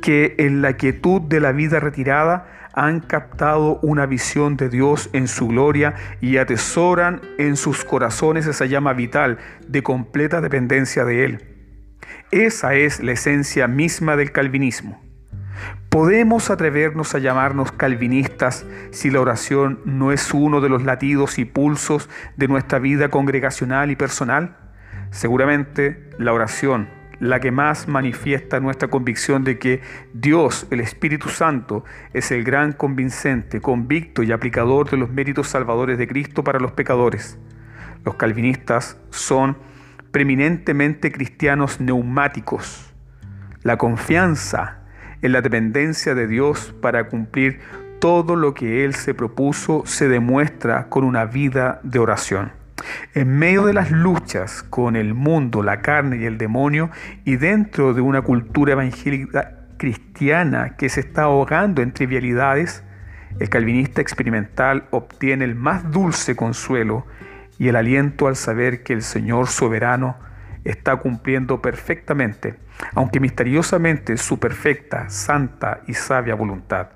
que 0.01 0.37
en 0.39 0.63
la 0.63 0.75
quietud 0.75 1.21
de 1.21 1.41
la 1.41 1.53
vida 1.53 1.81
retirada 1.81 2.56
han 2.77 3.01
captado 3.01 3.81
una 3.83 4.07
visión 4.07 4.57
de 4.57 4.69
Dios 4.69 5.09
en 5.15 5.27
su 5.27 5.49
gloria 5.49 5.95
y 6.21 6.37
atesoran 6.37 7.23
en 7.39 7.57
sus 7.57 7.85
corazones 7.85 8.47
esa 8.47 8.67
llama 8.67 8.93
vital 8.93 9.39
de 9.67 9.83
completa 9.83 10.41
dependencia 10.43 11.05
de 11.05 11.25
Él. 11.25 11.57
Esa 12.31 12.75
es 12.75 13.03
la 13.03 13.13
esencia 13.13 13.67
misma 13.67 14.15
del 14.15 14.31
calvinismo. 14.31 15.03
¿Podemos 15.89 16.51
atrevernos 16.51 17.15
a 17.15 17.19
llamarnos 17.19 17.73
calvinistas 17.73 18.67
si 18.91 19.11
la 19.11 19.21
oración 19.21 19.81
no 19.87 20.13
es 20.13 20.35
uno 20.35 20.61
de 20.61 20.69
los 20.69 20.85
latidos 20.85 21.39
y 21.39 21.47
pulsos 21.47 22.11
de 22.37 22.47
nuestra 22.47 22.79
vida 22.79 23.09
congregacional 23.09 23.91
y 23.91 23.97
personal? 23.97 24.59
Seguramente 25.11 26.11
la 26.19 26.35
oración 26.35 26.96
la 27.21 27.41
que 27.41 27.51
más 27.51 27.89
manifiesta 27.89 28.61
nuestra 28.61 28.89
convicción 28.89 29.45
de 29.45 29.59
que 29.59 29.81
Dios, 30.13 30.67
el 30.71 30.81
Espíritu 30.81 31.29
Santo, 31.29 31.85
es 32.13 32.31
el 32.31 32.45
gran 32.45 32.73
convincente, 32.73 33.61
convicto 33.61 34.23
y 34.23 34.33
aplicador 34.33 34.91
de 34.91 34.97
los 34.97 35.11
méritos 35.11 35.49
salvadores 35.49 35.99
de 35.99 36.07
Cristo 36.07 36.45
para 36.45 36.59
los 36.59 36.73
pecadores. 36.73 37.39
Los 38.05 38.17
calvinistas 38.17 38.99
son 39.11 39.57
preeminentemente 40.11 41.11
cristianos 41.11 41.81
neumáticos. 41.81 42.95
La 43.63 43.79
confianza 43.79 44.83
en 45.23 45.33
la 45.33 45.41
dependencia 45.41 46.15
de 46.15 46.27
Dios 46.27 46.75
para 46.81 47.09
cumplir 47.09 47.61
todo 47.99 48.37
lo 48.37 48.55
que 48.55 48.85
Él 48.85 48.95
se 48.95 49.15
propuso 49.15 49.83
se 49.87 50.09
demuestra 50.09 50.89
con 50.89 51.05
una 51.05 51.25
vida 51.25 51.81
de 51.83 51.99
oración. 51.99 52.66
En 53.15 53.39
medio 53.39 53.65
de 53.65 53.73
las 53.73 53.91
luchas 53.91 54.63
con 54.63 54.97
el 54.97 55.15
mundo, 55.15 55.63
la 55.63 55.81
carne 55.81 56.19
y 56.19 56.25
el 56.27 56.39
demonio, 56.39 56.91
y 57.25 57.37
dentro 57.37 57.95
de 57.95 58.01
una 58.01 58.23
cultura 58.23 58.73
evangélica 58.73 59.53
cristiana 59.79 60.77
que 60.77 60.89
se 60.89 61.01
está 61.01 61.23
ahogando 61.23 61.83
en 61.83 61.93
trivialidades, 61.93 62.83
el 63.39 63.49
calvinista 63.49 64.01
experimental 64.01 64.87
obtiene 64.91 65.45
el 65.45 65.55
más 65.55 65.91
dulce 65.91 66.37
consuelo 66.37 67.07
y 67.59 67.69
el 67.69 67.77
aliento 67.77 68.29
al 68.29 68.37
saber 68.37 68.83
que 68.83 68.93
el 68.93 69.03
Señor 69.03 69.49
soberano 69.49 70.17
está 70.65 70.97
cumpliendo 70.97 71.63
perfectamente, 71.63 72.57
aunque 72.95 73.21
misteriosamente, 73.21 74.17
su 74.17 74.39
perfecta, 74.39 75.09
santa 75.09 75.81
y 75.87 75.95
sabia 75.95 76.35
voluntad. 76.35 76.89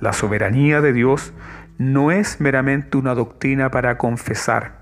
La 0.00 0.12
soberanía 0.12 0.80
de 0.80 0.92
Dios 0.92 1.32
no 1.78 2.10
es 2.10 2.40
meramente 2.40 2.96
una 2.96 3.14
doctrina 3.14 3.70
para 3.70 3.98
confesar, 3.98 4.81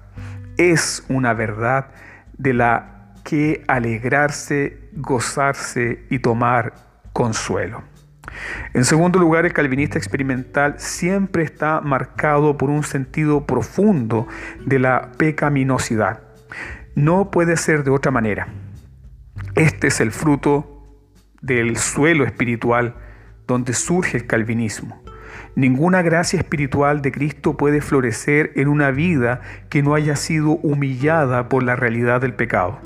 es 0.56 1.04
una 1.08 1.34
verdad 1.34 1.88
de 2.36 2.54
la 2.54 3.14
que 3.24 3.64
alegrarse, 3.68 4.88
gozarse 4.92 6.04
y 6.10 6.18
tomar 6.18 6.74
consuelo. 7.12 7.82
En 8.74 8.84
segundo 8.84 9.18
lugar, 9.18 9.46
el 9.46 9.52
calvinista 9.52 9.98
experimental 9.98 10.74
siempre 10.78 11.42
está 11.42 11.80
marcado 11.80 12.56
por 12.56 12.70
un 12.70 12.84
sentido 12.84 13.46
profundo 13.46 14.28
de 14.64 14.78
la 14.78 15.12
pecaminosidad. 15.16 16.20
No 16.94 17.30
puede 17.30 17.56
ser 17.56 17.84
de 17.84 17.90
otra 17.90 18.10
manera. 18.10 18.48
Este 19.54 19.88
es 19.88 20.00
el 20.00 20.12
fruto 20.12 20.76
del 21.40 21.76
suelo 21.76 22.24
espiritual 22.24 22.94
donde 23.46 23.72
surge 23.72 24.18
el 24.18 24.26
calvinismo. 24.26 25.02
Ninguna 25.56 26.02
gracia 26.02 26.38
espiritual 26.38 27.02
de 27.02 27.10
Cristo 27.10 27.56
puede 27.56 27.80
florecer 27.80 28.52
en 28.54 28.68
una 28.68 28.90
vida 28.90 29.40
que 29.68 29.82
no 29.82 29.94
haya 29.94 30.16
sido 30.16 30.50
humillada 30.50 31.48
por 31.48 31.62
la 31.62 31.76
realidad 31.76 32.20
del 32.20 32.34
pecado. 32.34 32.78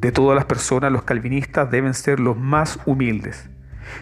De 0.00 0.12
todas 0.12 0.36
las 0.36 0.44
personas, 0.44 0.92
los 0.92 1.02
calvinistas 1.02 1.70
deben 1.70 1.94
ser 1.94 2.20
los 2.20 2.36
más 2.36 2.78
humildes. 2.86 3.48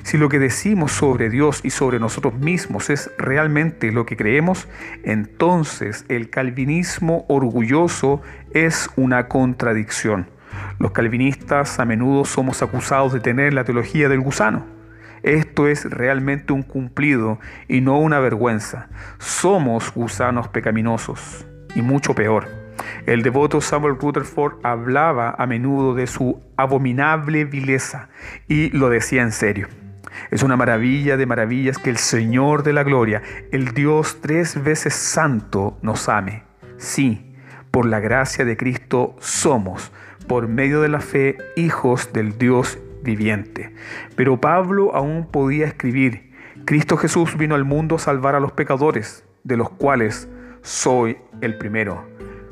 Si 0.03 0.19
lo 0.19 0.29
que 0.29 0.39
decimos 0.39 0.93
sobre 0.93 1.31
Dios 1.31 1.61
y 1.63 1.71
sobre 1.71 2.01
nosotros 2.01 2.35
mismos 2.35 2.91
es 2.91 3.11
realmente 3.19 3.93
lo 3.93 4.05
que 4.05 4.17
creemos, 4.17 4.69
entonces 5.05 6.05
el 6.09 6.29
calvinismo 6.29 7.25
orgulloso 7.29 8.21
es 8.53 8.91
una 8.97 9.29
contradicción. 9.29 10.29
Los 10.79 10.91
calvinistas 10.91 11.79
a 11.79 11.85
menudo 11.85 12.25
somos 12.25 12.63
acusados 12.63 13.13
de 13.13 13.21
tener 13.21 13.55
la 13.55 13.65
teología 13.65 14.09
del 14.09 14.21
gusano. 14.21 14.76
Esto 15.27 15.67
es 15.67 15.91
realmente 15.91 16.53
un 16.53 16.63
cumplido 16.63 17.41
y 17.67 17.81
no 17.81 17.99
una 17.99 18.21
vergüenza. 18.21 18.89
Somos 19.19 19.93
gusanos 19.93 20.47
pecaminosos 20.47 21.45
y 21.75 21.83
mucho 21.83 22.15
peor. 22.15 22.47
El 23.07 23.25
devoto 23.25 23.61
Samuel 23.61 23.99
Rutherford 24.01 24.61
hablaba 24.63 25.35
a 25.37 25.45
menudo 25.49 25.97
de 25.97 26.07
su 26.07 26.41
abominable 26.57 27.45
vileza 27.45 28.09
y 28.47 28.71
lo 28.71 28.89
decía 28.89 29.23
en 29.23 29.33
serio. 29.33 29.67
Es 30.31 30.45
una 30.45 30.57
maravilla 30.57 31.17
de 31.17 31.27
maravillas 31.27 31.79
que 31.79 31.91
el 31.91 31.97
Señor 31.97 32.63
de 32.63 32.73
la 32.73 32.85
Gloria, 32.85 33.21
el 33.51 33.75
Dios 33.75 34.19
tres 34.21 34.63
veces 34.63 34.95
santo, 34.95 35.77
nos 35.83 36.09
ame. 36.09 36.45
Sí, 36.77 37.35
por 37.73 37.85
la 37.85 37.99
gracia 37.99 38.45
de 38.45 38.57
Cristo 38.57 39.17
somos, 39.19 39.91
por 40.29 40.47
medio 40.47 40.83
de 40.83 40.89
la 40.89 41.01
fe, 41.01 41.37
hijos 41.57 42.13
del 42.13 42.39
Dios 42.39 42.79
viviente. 43.07 43.73
Pero 44.17 44.39
Pablo 44.39 44.95
aún 44.95 45.29
podía 45.31 45.65
escribir, 45.65 46.35
Cristo 46.67 46.99
Jesús 46.99 47.39
vino 47.39 47.55
al 47.55 47.65
mundo 47.65 47.97
a 47.97 47.99
salvar 47.99 48.35
a 48.35 48.41
los 48.41 48.53
pecadores, 48.53 49.25
de 49.45 49.57
los 49.57 49.71
cuales 49.71 50.29
soy 50.61 51.17
el 51.41 51.57
primero. 51.57 52.05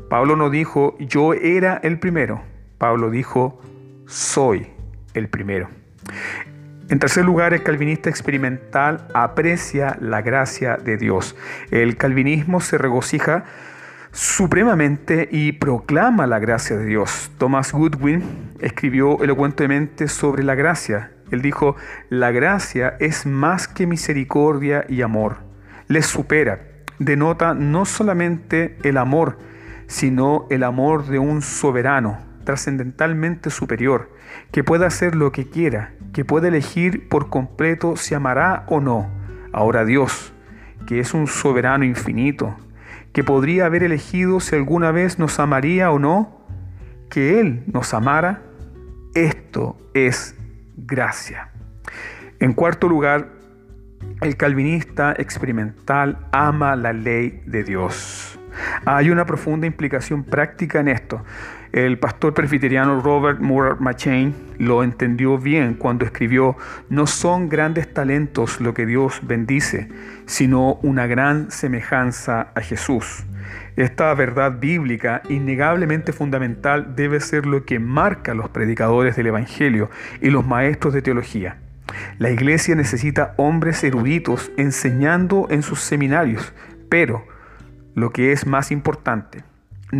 Pablo 0.08 0.36
no 0.36 0.48
dijo, 0.48 0.96
yo 0.98 1.34
era 1.34 1.80
el 1.82 1.98
primero. 1.98 2.42
Pablo 2.78 3.10
dijo, 3.10 3.60
soy 4.06 4.68
el 5.12 5.28
primero. 5.28 5.68
En 6.88 6.98
tercer 6.98 7.24
lugar, 7.24 7.54
el 7.54 7.62
calvinista 7.62 8.10
experimental 8.10 9.08
aprecia 9.14 9.96
la 10.00 10.22
gracia 10.22 10.76
de 10.76 10.96
Dios. 10.96 11.34
El 11.70 11.96
calvinismo 11.96 12.60
se 12.60 12.78
regocija 12.78 13.44
supremamente 14.14 15.28
y 15.32 15.52
proclama 15.52 16.28
la 16.28 16.38
gracia 16.38 16.76
de 16.76 16.86
Dios. 16.86 17.32
Thomas 17.36 17.72
Goodwin 17.72 18.22
escribió 18.60 19.20
elocuentemente 19.22 20.06
sobre 20.06 20.44
la 20.44 20.54
gracia. 20.54 21.10
Él 21.32 21.42
dijo, 21.42 21.74
la 22.10 22.30
gracia 22.30 22.96
es 23.00 23.26
más 23.26 23.66
que 23.66 23.88
misericordia 23.88 24.86
y 24.88 25.02
amor. 25.02 25.38
Les 25.88 26.06
supera, 26.06 26.60
denota 27.00 27.54
no 27.54 27.84
solamente 27.84 28.78
el 28.84 28.98
amor, 28.98 29.36
sino 29.88 30.46
el 30.48 30.62
amor 30.62 31.06
de 31.06 31.18
un 31.18 31.42
soberano, 31.42 32.20
trascendentalmente 32.44 33.50
superior, 33.50 34.12
que 34.52 34.62
puede 34.62 34.86
hacer 34.86 35.16
lo 35.16 35.32
que 35.32 35.50
quiera, 35.50 35.92
que 36.12 36.24
puede 36.24 36.48
elegir 36.48 37.08
por 37.08 37.30
completo 37.30 37.96
si 37.96 38.14
amará 38.14 38.64
o 38.68 38.80
no. 38.80 39.10
Ahora 39.52 39.84
Dios, 39.84 40.32
que 40.86 41.00
es 41.00 41.14
un 41.14 41.26
soberano 41.26 41.84
infinito, 41.84 42.56
que 43.14 43.22
podría 43.22 43.66
haber 43.66 43.84
elegido 43.84 44.40
si 44.40 44.56
alguna 44.56 44.90
vez 44.90 45.20
nos 45.20 45.38
amaría 45.38 45.90
o 45.92 46.00
no, 46.00 46.40
que 47.08 47.40
Él 47.40 47.62
nos 47.72 47.94
amara, 47.94 48.42
esto 49.14 49.78
es 49.94 50.36
gracia. 50.76 51.52
En 52.40 52.54
cuarto 52.54 52.88
lugar, 52.88 53.30
el 54.20 54.36
calvinista 54.36 55.14
experimental 55.16 56.26
ama 56.32 56.74
la 56.74 56.92
ley 56.92 57.40
de 57.46 57.62
Dios. 57.62 58.38
Hay 58.84 59.10
una 59.10 59.24
profunda 59.24 59.68
implicación 59.68 60.24
práctica 60.24 60.80
en 60.80 60.88
esto. 60.88 61.24
El 61.74 61.98
pastor 61.98 62.34
presbiteriano 62.34 63.00
Robert 63.00 63.40
Moore 63.40 63.74
McChain 63.80 64.32
lo 64.58 64.84
entendió 64.84 65.38
bien 65.38 65.74
cuando 65.74 66.04
escribió, 66.04 66.56
no 66.88 67.08
son 67.08 67.48
grandes 67.48 67.92
talentos 67.92 68.60
lo 68.60 68.74
que 68.74 68.86
Dios 68.86 69.18
bendice, 69.24 69.88
sino 70.24 70.74
una 70.84 71.08
gran 71.08 71.50
semejanza 71.50 72.52
a 72.54 72.60
Jesús. 72.60 73.24
Esta 73.74 74.14
verdad 74.14 74.60
bíblica, 74.60 75.22
innegablemente 75.28 76.12
fundamental, 76.12 76.94
debe 76.94 77.18
ser 77.18 77.44
lo 77.44 77.64
que 77.64 77.80
marca 77.80 78.30
a 78.30 78.36
los 78.36 78.50
predicadores 78.50 79.16
del 79.16 79.26
Evangelio 79.26 79.90
y 80.20 80.30
los 80.30 80.46
maestros 80.46 80.94
de 80.94 81.02
teología. 81.02 81.56
La 82.18 82.30
iglesia 82.30 82.76
necesita 82.76 83.34
hombres 83.36 83.82
eruditos 83.82 84.52
enseñando 84.56 85.48
en 85.50 85.64
sus 85.64 85.80
seminarios, 85.80 86.52
pero, 86.88 87.26
lo 87.96 88.10
que 88.10 88.30
es 88.30 88.46
más 88.46 88.70
importante, 88.70 89.42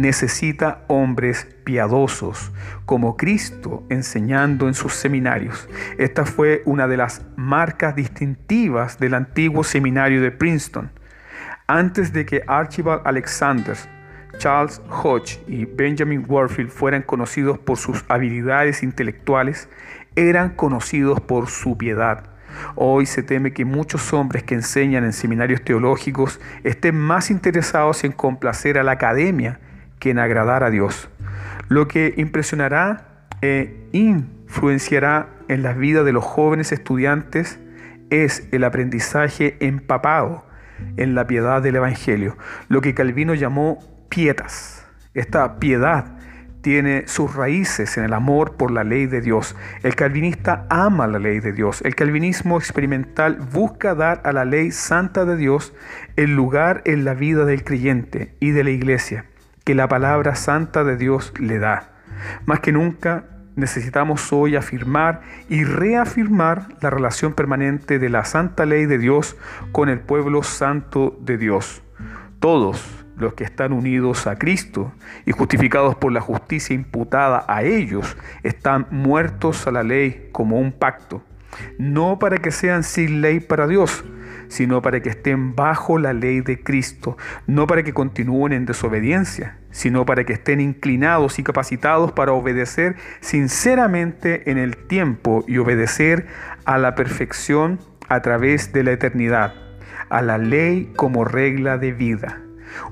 necesita 0.01 0.85
hombres 0.89 1.47
piadosos, 1.65 2.53
como 2.85 3.17
Cristo 3.17 3.85
enseñando 3.89 4.69
en 4.69 4.75
sus 4.75 4.95
seminarios. 4.95 5.69
Esta 5.99 6.25
fue 6.25 6.63
una 6.67 6.87
de 6.87 6.97
las 6.97 7.23
marcas 7.37 7.97
distintivas 7.97 8.99
del 8.99 9.15
antiguo 9.15 9.65
seminario 9.65 10.21
de 10.21 10.31
Princeton. 10.31 10.91
Antes 11.67 12.13
de 12.13 12.27
que 12.27 12.43
Archibald 12.47 13.03
Alexander, 13.05 13.77
Charles 14.39 14.83
Hodge 14.91 15.41
y 15.47 15.65
Benjamin 15.65 16.25
Warfield 16.29 16.71
fueran 16.71 17.03
conocidos 17.03 17.59
por 17.59 17.79
sus 17.79 18.05
habilidades 18.09 18.83
intelectuales, 18.83 19.69
eran 20.17 20.51
conocidos 20.51 21.21
por 21.21 21.49
su 21.49 21.79
piedad. 21.79 22.31
Hoy 22.77 23.07
se 23.07 23.23
teme 23.23 23.53
que 23.53 23.65
muchos 23.65 24.13
hombres 24.13 24.43
que 24.45 24.55
enseñan 24.55 25.05
en 25.05 25.13
seminarios 25.13 25.63
teológicos 25.63 26.41
estén 26.63 26.97
más 26.97 27.31
interesados 27.31 28.05
en 28.05 28.13
complacer 28.13 28.79
a 28.79 28.83
la 28.83 28.93
academia 28.93 29.59
en 30.11 30.19
agradar 30.19 30.65
a 30.65 30.71
Dios. 30.71 31.09
Lo 31.69 31.89
que 31.89 32.15
impresionará 32.17 33.27
e 33.41 33.89
influenciará 33.93 35.29
en 35.49 35.63
la 35.63 35.73
vida 35.73 36.05
de 36.05 36.13
los 36.13 36.25
jóvenes 36.25 36.73
estudiantes 36.73 37.59
es 38.11 38.49
el 38.53 38.65
aprendizaje 38.65 39.57
empapado 39.61 40.45
en 40.97 41.15
la 41.15 41.27
piedad 41.27 41.63
del 41.63 41.77
Evangelio, 41.77 42.37
lo 42.69 42.81
que 42.81 42.95
Calvino 42.95 43.35
llamó 43.35 43.79
pietas. 44.09 44.87
Esta 45.15 45.59
piedad 45.59 46.19
tiene 46.61 47.07
sus 47.07 47.35
raíces 47.35 47.99
en 47.99 48.05
el 48.05 48.15
amor 48.15 48.57
por 48.57 48.71
la 48.71 48.85
ley 48.85 49.07
de 49.07 49.21
Dios. 49.21 49.55
El 49.83 49.95
calvinista 49.95 50.67
ama 50.71 51.07
la 51.07 51.19
ley 51.19 51.39
de 51.41 51.53
Dios. 51.53 51.83
El 51.83 51.95
calvinismo 51.95 52.57
experimental 52.57 53.37
busca 53.53 53.95
dar 53.95 54.23
a 54.25 54.33
la 54.33 54.47
ley 54.47 54.71
santa 54.71 55.27
de 55.27 55.37
Dios 55.37 55.75
el 56.17 56.35
lugar 56.35 56.81
en 56.87 57.05
la 57.05 57.13
vida 57.13 57.45
del 57.45 57.65
creyente 57.65 58.35
y 58.41 58.51
de 58.53 58.65
la 58.65 58.71
iglesia 58.71 59.27
que 59.65 59.75
la 59.75 59.89
palabra 59.89 60.35
santa 60.35 60.85
de 60.85 60.97
Dios 60.97 61.33
le 61.39 61.59
da. 61.59 61.91
Más 62.47 62.61
que 62.61 62.73
nunca 62.73 63.25
necesitamos 63.57 64.33
hoy 64.33 64.57
afirmar 64.57 65.23
y 65.49 65.65
reafirmar 65.65 66.69
la 66.81 66.91
relación 66.91 67.33
permanente 67.33 67.99
de 67.99 68.09
la 68.09 68.25
santa 68.25 68.67
ley 68.67 68.87
de 68.87 68.99
Dios 68.99 69.37
con 69.73 69.89
el 69.89 70.01
pueblo 70.01 70.43
santo 70.43 71.17
de 71.21 71.39
Dios. 71.39 71.83
Todos 72.41 73.05
los 73.17 73.35
que 73.35 73.45
están 73.45 73.73
unidos 73.73 74.27
a 74.27 74.37
Cristo 74.37 74.93
y 75.25 75.33
justificados 75.33 75.95
por 75.95 76.13
la 76.13 76.21
justicia 76.21 76.75
imputada 76.75 77.45
a 77.49 77.63
ellos 77.63 78.17
están 78.43 78.87
muertos 78.91 79.67
a 79.67 79.71
la 79.71 79.83
ley 79.83 80.29
como 80.33 80.59
un 80.59 80.73
pacto, 80.73 81.23
no 81.79 82.19
para 82.19 82.39
que 82.39 82.51
sean 82.51 82.83
sin 82.83 83.21
ley 83.21 83.41
para 83.41 83.69
Dios, 83.69 84.05
sino 84.49 84.83
para 84.83 85.01
que 85.01 85.11
estén 85.11 85.55
bajo 85.55 85.99
la 85.99 86.13
ley 86.13 86.41
de 86.41 86.63
Cristo, 86.63 87.17
no 87.47 87.67
para 87.67 87.83
que 87.83 87.93
continúen 87.93 88.53
en 88.53 88.67
desobediencia, 88.67 89.59
sino 89.71 90.07
para 90.07 90.25
que 90.25 90.35
estén 90.35 90.61
inclinados 90.61 91.39
y 91.39 91.43
capacitados 91.43 92.13
para 92.13 92.33
obedecer 92.33 92.97
sinceramente 93.21 94.51
en 94.51 94.59
el 94.59 94.77
tiempo 94.77 95.45
y 95.49 95.59
obedecer 95.59 96.27
a 96.65 96.79
la 96.79 96.95
perfección 96.95 97.79
a 98.09 98.23
través 98.23 98.73
de 98.73 98.85
la 98.85 98.93
eternidad, 98.93 99.55
a 100.09 100.23
la 100.23 100.39
ley 100.39 100.93
como 100.97 101.25
regla 101.25 101.79
de 101.79 101.93
vida. 101.93 102.41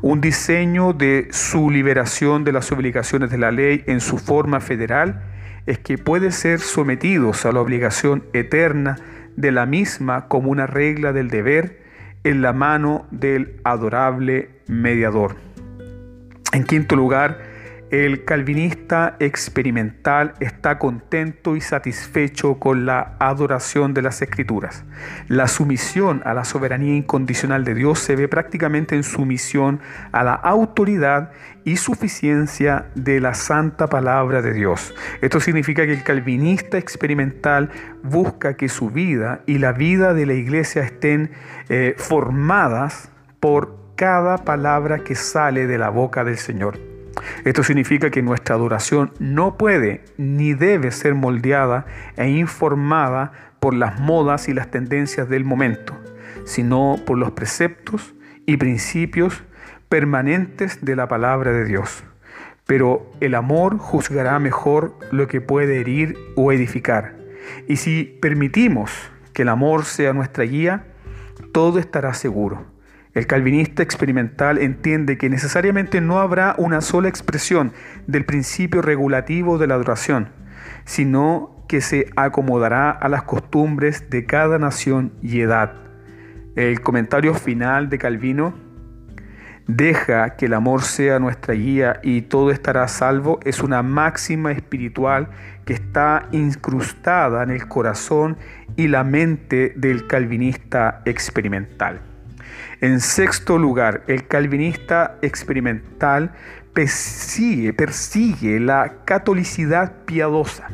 Un 0.00 0.20
diseño 0.20 0.92
de 0.92 1.28
su 1.30 1.70
liberación 1.70 2.44
de 2.44 2.52
las 2.52 2.70
obligaciones 2.72 3.30
de 3.30 3.38
la 3.38 3.50
ley 3.50 3.82
en 3.86 4.00
su 4.00 4.18
forma 4.18 4.60
federal 4.60 5.22
es 5.66 5.78
que 5.78 5.98
puede 5.98 6.32
ser 6.32 6.60
sometidos 6.60 7.46
a 7.46 7.52
la 7.52 7.60
obligación 7.60 8.24
eterna 8.32 8.96
de 9.36 9.52
la 9.52 9.66
misma 9.66 10.28
como 10.28 10.50
una 10.50 10.66
regla 10.66 11.12
del 11.12 11.28
deber 11.28 11.82
en 12.24 12.42
la 12.42 12.52
mano 12.52 13.06
del 13.10 13.60
adorable 13.64 14.50
mediador. 14.66 15.36
En 16.52 16.64
quinto 16.64 16.96
lugar, 16.96 17.51
el 17.92 18.24
calvinista 18.24 19.16
experimental 19.18 20.32
está 20.40 20.78
contento 20.78 21.56
y 21.56 21.60
satisfecho 21.60 22.58
con 22.58 22.86
la 22.86 23.16
adoración 23.18 23.92
de 23.92 24.00
las 24.00 24.22
escrituras. 24.22 24.86
La 25.28 25.46
sumisión 25.46 26.22
a 26.24 26.32
la 26.32 26.44
soberanía 26.44 26.96
incondicional 26.96 27.64
de 27.64 27.74
Dios 27.74 27.98
se 27.98 28.16
ve 28.16 28.28
prácticamente 28.28 28.96
en 28.96 29.02
sumisión 29.02 29.80
a 30.10 30.24
la 30.24 30.32
autoridad 30.32 31.32
y 31.64 31.76
suficiencia 31.76 32.86
de 32.94 33.20
la 33.20 33.34
santa 33.34 33.88
palabra 33.88 34.40
de 34.40 34.54
Dios. 34.54 34.94
Esto 35.20 35.38
significa 35.38 35.84
que 35.84 35.92
el 35.92 36.02
calvinista 36.02 36.78
experimental 36.78 37.68
busca 38.02 38.56
que 38.56 38.70
su 38.70 38.88
vida 38.88 39.42
y 39.44 39.58
la 39.58 39.72
vida 39.72 40.14
de 40.14 40.24
la 40.24 40.32
iglesia 40.32 40.82
estén 40.82 41.32
eh, 41.68 41.94
formadas 41.98 43.10
por 43.38 43.76
cada 43.96 44.38
palabra 44.38 45.00
que 45.00 45.14
sale 45.14 45.66
de 45.66 45.76
la 45.76 45.90
boca 45.90 46.24
del 46.24 46.38
Señor. 46.38 46.91
Esto 47.44 47.62
significa 47.62 48.10
que 48.10 48.22
nuestra 48.22 48.54
adoración 48.54 49.12
no 49.18 49.56
puede 49.56 50.04
ni 50.16 50.54
debe 50.54 50.90
ser 50.90 51.14
moldeada 51.14 51.86
e 52.16 52.28
informada 52.28 53.32
por 53.60 53.74
las 53.74 54.00
modas 54.00 54.48
y 54.48 54.54
las 54.54 54.70
tendencias 54.70 55.28
del 55.28 55.44
momento, 55.44 55.96
sino 56.44 56.96
por 57.06 57.18
los 57.18 57.32
preceptos 57.32 58.14
y 58.46 58.56
principios 58.56 59.44
permanentes 59.88 60.84
de 60.84 60.96
la 60.96 61.06
palabra 61.08 61.52
de 61.52 61.64
Dios. 61.64 62.04
Pero 62.66 63.10
el 63.20 63.34
amor 63.34 63.78
juzgará 63.78 64.38
mejor 64.38 64.96
lo 65.10 65.28
que 65.28 65.40
puede 65.40 65.80
herir 65.80 66.16
o 66.36 66.52
edificar. 66.52 67.16
Y 67.68 67.76
si 67.76 68.18
permitimos 68.22 68.90
que 69.32 69.42
el 69.42 69.48
amor 69.48 69.84
sea 69.84 70.12
nuestra 70.12 70.44
guía, 70.44 70.86
todo 71.52 71.78
estará 71.78 72.14
seguro. 72.14 72.71
El 73.14 73.26
calvinista 73.26 73.82
experimental 73.82 74.56
entiende 74.56 75.18
que 75.18 75.28
necesariamente 75.28 76.00
no 76.00 76.18
habrá 76.20 76.54
una 76.56 76.80
sola 76.80 77.08
expresión 77.08 77.72
del 78.06 78.24
principio 78.24 78.80
regulativo 78.80 79.58
de 79.58 79.66
la 79.66 79.74
adoración, 79.74 80.30
sino 80.86 81.64
que 81.68 81.82
se 81.82 82.08
acomodará 82.16 82.90
a 82.90 83.08
las 83.10 83.24
costumbres 83.24 84.08
de 84.08 84.24
cada 84.24 84.58
nación 84.58 85.12
y 85.20 85.40
edad. 85.40 85.74
El 86.56 86.80
comentario 86.80 87.34
final 87.34 87.90
de 87.90 87.98
Calvino, 87.98 88.54
deja 89.66 90.36
que 90.36 90.46
el 90.46 90.54
amor 90.54 90.82
sea 90.82 91.18
nuestra 91.18 91.54
guía 91.54 92.00
y 92.02 92.22
todo 92.22 92.50
estará 92.50 92.84
a 92.84 92.88
salvo, 92.88 93.40
es 93.44 93.62
una 93.62 93.82
máxima 93.82 94.52
espiritual 94.52 95.28
que 95.66 95.74
está 95.74 96.28
incrustada 96.32 97.42
en 97.42 97.50
el 97.50 97.68
corazón 97.68 98.38
y 98.76 98.88
la 98.88 99.04
mente 99.04 99.74
del 99.76 100.06
calvinista 100.06 101.02
experimental. 101.04 102.11
En 102.82 102.98
sexto 102.98 103.58
lugar, 103.58 104.02
el 104.08 104.26
calvinista 104.26 105.16
experimental 105.22 106.32
persigue, 106.74 108.58
la 108.58 108.94
catolicidad 109.04 109.92
piadosa. 110.04 110.66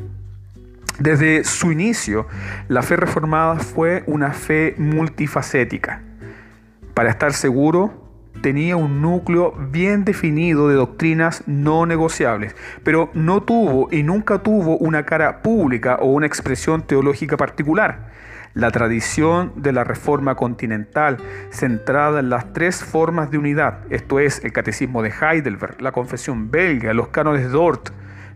Desde 0.98 1.44
su 1.44 1.70
inicio, 1.70 2.26
la 2.68 2.80
fe 2.80 2.96
reformada 2.96 3.56
fue 3.56 4.04
una 4.06 4.32
fe 4.32 4.74
multifacética. 4.78 6.00
Para 6.94 7.10
estar 7.10 7.34
seguro, 7.34 8.08
tenía 8.40 8.76
un 8.76 9.02
núcleo 9.02 9.52
bien 9.70 10.06
definido 10.06 10.66
de 10.68 10.76
doctrinas 10.76 11.42
no 11.46 11.84
negociables, 11.84 12.56
pero 12.84 13.10
no 13.12 13.42
tuvo 13.42 13.92
y 13.92 14.02
nunca 14.02 14.38
tuvo 14.38 14.78
una 14.78 15.04
cara 15.04 15.42
pública 15.42 15.96
o 16.00 16.06
una 16.06 16.26
expresión 16.26 16.80
teológica 16.80 17.36
particular. 17.36 18.08
La 18.58 18.72
tradición 18.72 19.52
de 19.54 19.70
la 19.70 19.84
Reforma 19.84 20.34
Continental, 20.34 21.18
centrada 21.50 22.18
en 22.18 22.28
las 22.28 22.52
tres 22.52 22.82
formas 22.82 23.30
de 23.30 23.38
unidad, 23.38 23.84
esto 23.88 24.18
es, 24.18 24.44
el 24.44 24.52
Catecismo 24.52 25.00
de 25.00 25.12
Heidelberg, 25.12 25.80
la 25.80 25.92
Confesión 25.92 26.50
belga, 26.50 26.92
los 26.92 27.06
cánones 27.06 27.42
de 27.42 27.50
Dort, 27.50 27.90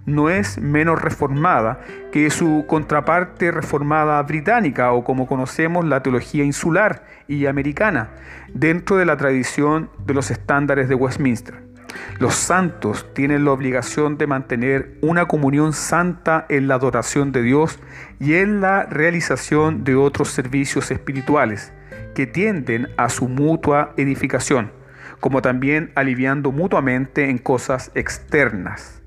no 0.07 0.31
es 0.31 0.61
menos 0.61 1.03
reformada 1.03 1.81
que 2.13 2.31
su 2.31 2.67
contraparte 2.69 3.51
reformada 3.51 4.23
británica 4.23 4.93
o 4.93 5.03
como 5.03 5.27
conocemos 5.27 5.85
la 5.85 6.05
teología 6.05 6.45
insular 6.45 7.03
y 7.27 7.47
americana, 7.47 8.11
dentro 8.55 8.99
de 8.99 9.07
la 9.07 9.17
tradición 9.17 9.91
de 10.07 10.15
los 10.15 10.31
estándares 10.31 10.89
de 10.89 10.95
Westminster. 10.95 11.72
Los 12.19 12.35
santos 12.35 13.07
tienen 13.15 13.45
la 13.45 13.53
obligación 13.53 14.19
de 14.19 14.27
mantener 14.27 14.99
una 15.01 15.27
comunión 15.27 15.73
santa 15.73 16.47
en 16.49 16.69
la 16.69 16.75
adoración 16.75 17.33
de 17.33 17.43
Dios 17.43 17.79
y 18.21 18.35
en 18.35 18.61
la 18.61 18.85
realización 18.85 19.85
de 19.85 19.95
otros 19.95 20.29
servicios 20.29 20.91
espirituales 20.91 21.73
que 22.15 22.27
tienden 22.27 22.89
a 22.97 23.09
su 23.09 23.29
mutua 23.29 23.95
edificación, 23.97 24.73
como 25.21 25.43
también 25.43 25.93
aliviando 25.95 26.53
mutuamente 26.53 27.31
en 27.31 27.39
cosas 27.39 27.91
externas, 27.95 29.03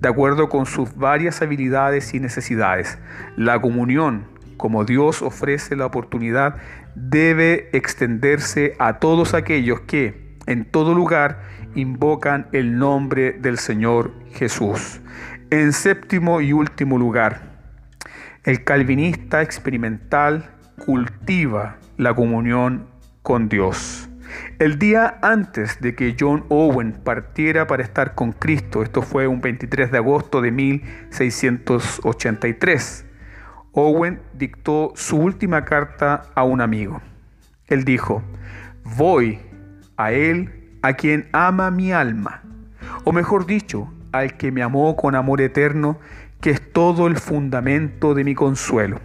de 0.00 0.08
acuerdo 0.08 0.48
con 0.48 0.66
sus 0.66 0.96
varias 0.96 1.42
habilidades 1.42 2.14
y 2.14 2.20
necesidades. 2.20 2.98
La 3.36 3.60
comunión, 3.60 4.24
como 4.56 4.84
Dios 4.84 5.22
ofrece 5.22 5.76
la 5.76 5.86
oportunidad, 5.86 6.56
debe 6.94 7.68
extenderse 7.72 8.74
a 8.78 8.98
todos 8.98 9.34
aquellos 9.34 9.80
que, 9.80 10.36
en 10.46 10.64
todo 10.64 10.94
lugar, 10.94 11.42
invocan 11.76 12.48
el 12.52 12.78
nombre 12.78 13.32
del 13.32 13.58
Señor 13.58 14.12
Jesús. 14.32 15.00
En 15.50 15.72
séptimo 15.72 16.40
y 16.40 16.52
último 16.52 16.98
lugar, 16.98 17.42
el 18.42 18.64
calvinista 18.64 19.42
experimental 19.42 20.50
cultiva 20.84 21.78
la 21.96 22.12
comunión 22.14 22.86
con 23.22 23.48
Dios. 23.48 24.08
El 24.58 24.78
día 24.78 25.18
antes 25.22 25.80
de 25.80 25.94
que 25.94 26.14
John 26.18 26.44
Owen 26.48 26.92
partiera 27.04 27.66
para 27.66 27.82
estar 27.82 28.14
con 28.14 28.32
Cristo, 28.32 28.82
esto 28.82 29.02
fue 29.02 29.26
un 29.26 29.40
23 29.40 29.92
de 29.92 29.98
agosto 29.98 30.40
de 30.40 30.50
1683, 30.50 33.04
Owen 33.72 34.20
dictó 34.32 34.92
su 34.94 35.18
última 35.18 35.64
carta 35.64 36.22
a 36.34 36.44
un 36.44 36.60
amigo. 36.60 37.02
Él 37.66 37.84
dijo, 37.84 38.22
voy 38.84 39.40
a 39.96 40.12
Él 40.12 40.65
a 40.86 40.92
quien 40.94 41.26
ama 41.32 41.72
mi 41.72 41.90
alma, 41.90 42.42
o 43.02 43.10
mejor 43.10 43.44
dicho, 43.44 43.92
al 44.12 44.36
que 44.36 44.52
me 44.52 44.62
amó 44.62 44.94
con 44.94 45.16
amor 45.16 45.40
eterno, 45.40 45.98
que 46.40 46.50
es 46.50 46.72
todo 46.72 47.08
el 47.08 47.16
fundamento 47.16 48.14
de 48.14 48.22
mi 48.22 48.36
consuelo. 48.36 49.00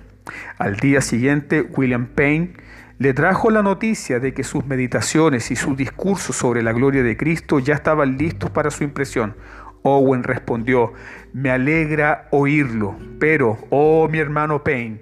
Al 0.59 0.75
día 0.75 1.01
siguiente, 1.01 1.67
William 1.75 2.05
Payne 2.05 2.53
le 2.99 3.15
trajo 3.15 3.49
la 3.49 3.63
noticia 3.63 4.19
de 4.19 4.31
que 4.31 4.43
sus 4.43 4.63
meditaciones 4.63 5.49
y 5.49 5.55
sus 5.55 5.75
discursos 5.75 6.35
sobre 6.35 6.61
la 6.61 6.71
gloria 6.71 7.01
de 7.01 7.17
Cristo 7.17 7.57
ya 7.57 7.73
estaban 7.73 8.15
listos 8.15 8.51
para 8.51 8.69
su 8.69 8.83
impresión. 8.83 9.33
Owen 9.81 10.21
respondió, 10.21 10.93
me 11.33 11.49
alegra 11.49 12.27
oírlo, 12.29 12.95
pero, 13.19 13.57
oh 13.71 14.07
mi 14.07 14.19
hermano 14.19 14.63
Payne, 14.63 15.01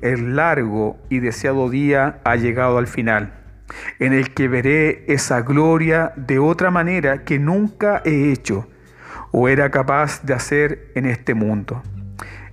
el 0.00 0.36
largo 0.36 0.96
y 1.08 1.18
deseado 1.18 1.68
día 1.68 2.20
ha 2.22 2.36
llegado 2.36 2.78
al 2.78 2.86
final 2.86 3.39
en 3.98 4.12
el 4.12 4.34
que 4.34 4.48
veré 4.48 5.04
esa 5.08 5.42
gloria 5.42 6.12
de 6.16 6.38
otra 6.38 6.70
manera 6.70 7.24
que 7.24 7.38
nunca 7.38 8.02
he 8.04 8.32
hecho 8.32 8.68
o 9.32 9.48
era 9.48 9.70
capaz 9.70 10.22
de 10.24 10.34
hacer 10.34 10.90
en 10.94 11.06
este 11.06 11.34
mundo. 11.34 11.82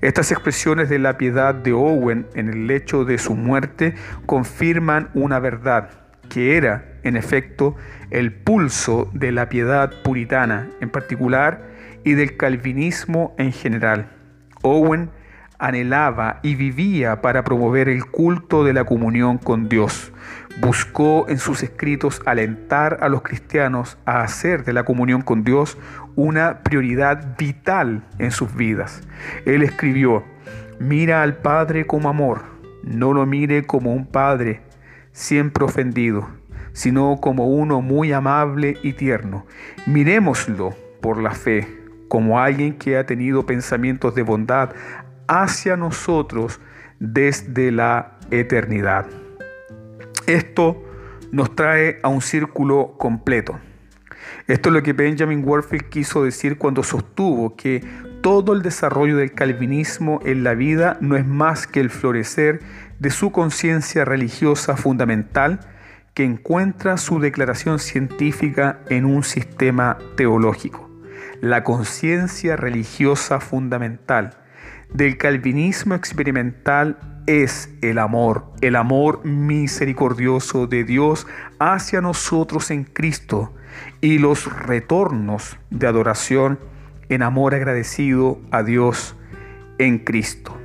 Estas 0.02 0.32
expresiones 0.32 0.90
de 0.90 1.00
la 1.00 1.18
piedad 1.18 1.56
de 1.56 1.74
Owen 1.74 2.28
en 2.36 2.50
el 2.50 2.68
lecho 2.68 3.04
de 3.04 3.18
su 3.18 3.36
muerte 3.36 3.96
confirman 4.28 5.10
una 5.16 5.40
verdad, 5.40 5.90
que 6.30 6.56
era, 6.56 6.86
en 7.04 7.18
efecto, 7.18 7.76
el 8.12 8.32
pulso 8.32 9.10
de 9.14 9.32
la 9.32 9.50
piedad 9.50 9.92
puritana 10.04 10.70
en 10.82 10.90
particular 10.90 11.64
y 12.04 12.14
del 12.14 12.38
calvinismo 12.38 13.34
en 13.40 13.52
general. 13.52 14.12
Owen 14.62 15.10
anhelaba 15.58 16.40
y 16.44 16.54
vivía 16.54 17.22
para 17.22 17.44
promover 17.44 17.90
el 17.90 18.06
culto 18.06 18.64
de 18.64 18.74
la 18.74 18.84
comunión 18.84 19.40
con 19.40 19.68
Dios. 19.68 20.12
Buscó 20.60 21.30
en 21.30 21.38
sus 21.38 21.62
escritos 21.62 22.20
alentar 22.26 22.98
a 23.02 23.10
los 23.10 23.22
cristianos 23.22 23.98
a 24.06 24.22
hacer 24.22 24.66
de 24.66 24.74
la 24.74 24.86
comunión 24.86 25.22
con 25.22 25.44
Dios 25.44 25.78
una 26.16 26.64
prioridad 26.64 27.38
vital 27.38 28.04
en 28.18 28.32
sus 28.32 28.56
vidas. 28.56 29.02
Él 29.46 29.62
escribió, 29.62 30.24
mira 30.80 31.22
al 31.22 31.38
Padre 31.38 31.86
como 31.86 32.10
amor, 32.10 32.42
no 32.82 33.14
lo 33.14 33.28
mire 33.28 33.68
como 33.68 33.94
un 33.94 34.08
Padre, 34.08 34.62
siempre 35.12 35.64
ofendido, 35.64 36.28
sino 36.74 37.18
como 37.22 37.48
uno 37.48 37.82
muy 37.82 38.12
amable 38.12 38.78
y 38.82 38.94
tierno. 38.94 39.46
Miremoslo 39.86 40.76
por 41.02 41.22
la 41.22 41.32
fe, 41.32 41.68
como 42.08 42.40
alguien 42.40 42.80
que 42.80 42.98
ha 42.98 43.06
tenido 43.06 43.46
pensamientos 43.46 44.16
de 44.16 44.24
bondad 44.24 44.72
hacia 45.28 45.78
nosotros 45.78 46.60
desde 47.00 47.72
la 47.72 48.18
eternidad. 48.32 49.06
Esto 50.28 50.84
nos 51.32 51.56
trae 51.56 52.00
a 52.04 52.10
un 52.10 52.22
círculo 52.22 52.96
completo. 52.98 53.60
Esto 54.46 54.70
es 54.70 54.74
lo 54.74 54.84
que 54.84 54.92
Benjamin 54.92 55.42
Warfield 55.44 55.90
quiso 55.90 56.24
decir 56.24 56.58
cuando 56.58 56.84
sostuvo 56.84 57.56
que 57.56 57.82
todo 58.22 58.52
el 58.52 58.62
desarrollo 58.62 59.16
del 59.16 59.32
calvinismo 59.32 60.20
en 60.26 60.44
la 60.44 60.54
vida 60.54 60.98
no 61.00 61.16
es 61.16 61.26
más 61.26 61.66
que 61.66 61.80
el 61.80 61.90
florecer 61.90 62.60
de 63.00 63.10
su 63.10 63.32
conciencia 63.32 64.04
religiosa 64.04 64.76
fundamental 64.76 65.62
que 66.14 66.26
encuentra 66.26 66.98
su 66.98 67.20
declaración 67.20 67.80
científica 67.80 68.82
en 68.90 69.06
un 69.06 69.24
sistema 69.24 69.98
teológico. 70.18 70.90
La 71.40 71.64
conciencia 71.64 72.58
religiosa 72.58 73.40
fundamental 73.40 74.32
del 74.94 75.18
calvinismo 75.18 75.96
experimental 75.96 77.17
es 77.28 77.70
el 77.82 78.00
amor, 78.00 78.46
el 78.62 78.76
amor 78.76 79.24
misericordioso 79.26 80.66
de 80.66 80.84
Dios 80.84 81.28
hacia 81.60 82.02
nosotros 82.02 82.72
en 82.72 82.86
Cristo 82.86 83.54
y 84.02 84.18
los 84.18 84.52
retornos 84.66 85.58
de 85.70 85.88
adoración 85.88 86.58
en 87.10 87.22
amor 87.22 87.54
agradecido 87.54 88.40
a 88.52 88.64
Dios 88.64 89.16
en 89.78 90.00
Cristo. 90.00 90.58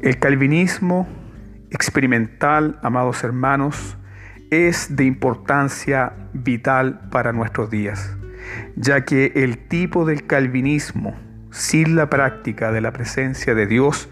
El 0.00 0.18
calvinismo 0.18 1.06
experimental, 1.70 2.78
amados 2.82 3.22
hermanos, 3.22 3.96
es 4.50 4.96
de 4.96 5.04
importancia 5.04 6.14
vital 6.32 7.08
para 7.10 7.32
nuestros 7.32 7.70
días, 7.70 8.16
ya 8.76 9.04
que 9.04 9.32
el 9.36 9.58
tipo 9.68 10.06
del 10.06 10.26
calvinismo 10.26 11.14
sin 11.50 11.96
la 11.96 12.08
práctica 12.08 12.72
de 12.72 12.80
la 12.80 12.92
presencia 12.92 13.54
de 13.54 13.66
Dios 13.66 14.08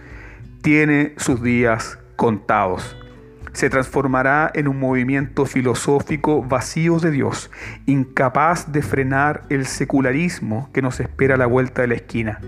tiene 0.63 1.15
sus 1.17 1.43
días 1.43 1.99
contados. 2.17 2.97
Se 3.53 3.71
transformará 3.71 4.51
en 4.53 4.69
un 4.69 4.79
movimiento 4.79 5.47
filosófico 5.47 6.43
vacío 6.43 6.99
de 6.99 7.11
Dios, 7.11 7.51
incapaz 7.87 8.71
de 8.71 8.83
frenar 8.83 9.45
el 9.49 9.65
secularismo 9.65 10.69
que 10.75 10.83
nos 10.83 11.01
espera 11.01 11.37
a 11.37 11.39
la 11.39 11.47
vuelta 11.47 11.81
de 11.81 11.89
la 11.89 11.95
esquina. 11.95 12.41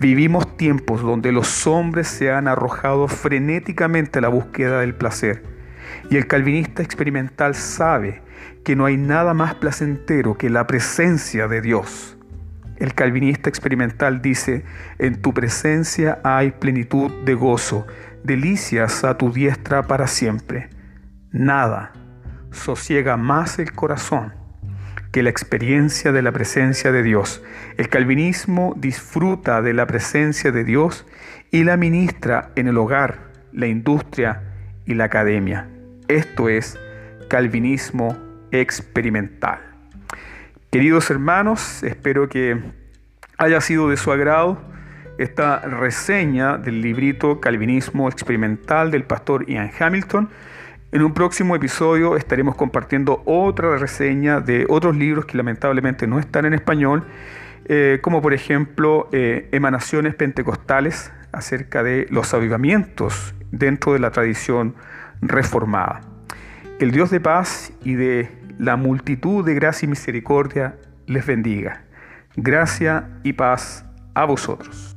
Vivimos 0.00 0.56
tiempos 0.56 1.00
donde 1.00 1.30
los 1.30 1.66
hombres 1.68 2.08
se 2.08 2.32
han 2.32 2.48
arrojado 2.48 3.06
frenéticamente 3.06 4.18
a 4.18 4.22
la 4.22 4.28
búsqueda 4.28 4.80
del 4.80 4.96
placer. 4.96 5.44
Y 6.10 6.16
el 6.16 6.26
calvinista 6.26 6.82
experimental 6.82 7.54
sabe 7.54 8.22
que 8.64 8.74
no 8.74 8.84
hay 8.84 8.96
nada 8.96 9.34
más 9.34 9.54
placentero 9.54 10.36
que 10.36 10.50
la 10.50 10.66
presencia 10.66 11.46
de 11.46 11.60
Dios. 11.60 12.17
El 12.78 12.94
calvinista 12.94 13.50
experimental 13.50 14.22
dice, 14.22 14.64
en 14.98 15.20
tu 15.20 15.34
presencia 15.34 16.20
hay 16.22 16.52
plenitud 16.52 17.10
de 17.24 17.34
gozo, 17.34 17.86
delicias 18.22 19.02
a 19.02 19.18
tu 19.18 19.32
diestra 19.32 19.82
para 19.82 20.06
siempre. 20.06 20.70
Nada 21.32 21.92
sosiega 22.52 23.16
más 23.16 23.58
el 23.58 23.72
corazón 23.72 24.32
que 25.10 25.24
la 25.24 25.30
experiencia 25.30 26.12
de 26.12 26.22
la 26.22 26.30
presencia 26.30 26.92
de 26.92 27.02
Dios. 27.02 27.42
El 27.76 27.88
calvinismo 27.88 28.74
disfruta 28.76 29.60
de 29.60 29.74
la 29.74 29.86
presencia 29.86 30.52
de 30.52 30.62
Dios 30.62 31.04
y 31.50 31.64
la 31.64 31.76
ministra 31.76 32.52
en 32.54 32.68
el 32.68 32.76
hogar, 32.78 33.32
la 33.52 33.66
industria 33.66 34.42
y 34.86 34.94
la 34.94 35.04
academia. 35.04 35.68
Esto 36.06 36.48
es 36.48 36.78
calvinismo 37.28 38.16
experimental. 38.52 39.67
Queridos 40.70 41.08
hermanos, 41.08 41.82
espero 41.82 42.28
que 42.28 42.60
haya 43.38 43.58
sido 43.62 43.88
de 43.88 43.96
su 43.96 44.12
agrado 44.12 44.60
esta 45.16 45.60
reseña 45.60 46.58
del 46.58 46.82
librito 46.82 47.40
Calvinismo 47.40 48.06
Experimental 48.10 48.90
del 48.90 49.04
pastor 49.04 49.46
Ian 49.46 49.70
Hamilton. 49.78 50.28
En 50.92 51.02
un 51.02 51.14
próximo 51.14 51.56
episodio 51.56 52.18
estaremos 52.18 52.54
compartiendo 52.54 53.22
otra 53.24 53.78
reseña 53.78 54.42
de 54.42 54.66
otros 54.68 54.94
libros 54.94 55.24
que 55.24 55.38
lamentablemente 55.38 56.06
no 56.06 56.18
están 56.18 56.44
en 56.44 56.52
español, 56.52 57.02
eh, 57.64 58.00
como 58.02 58.20
por 58.20 58.34
ejemplo 58.34 59.08
eh, 59.10 59.48
Emanaciones 59.52 60.16
Pentecostales 60.16 61.10
acerca 61.32 61.82
de 61.82 62.06
los 62.10 62.34
avivamientos 62.34 63.34
dentro 63.50 63.94
de 63.94 64.00
la 64.00 64.10
tradición 64.10 64.74
reformada. 65.22 66.02
El 66.78 66.90
Dios 66.90 67.10
de 67.10 67.20
paz 67.20 67.72
y 67.84 67.94
de 67.94 68.37
la 68.58 68.76
multitud 68.76 69.44
de 69.44 69.54
gracia 69.54 69.86
y 69.86 69.88
misericordia 69.88 70.76
les 71.06 71.24
bendiga. 71.24 71.84
Gracia 72.36 73.08
y 73.22 73.32
paz 73.32 73.84
a 74.14 74.24
vosotros. 74.24 74.87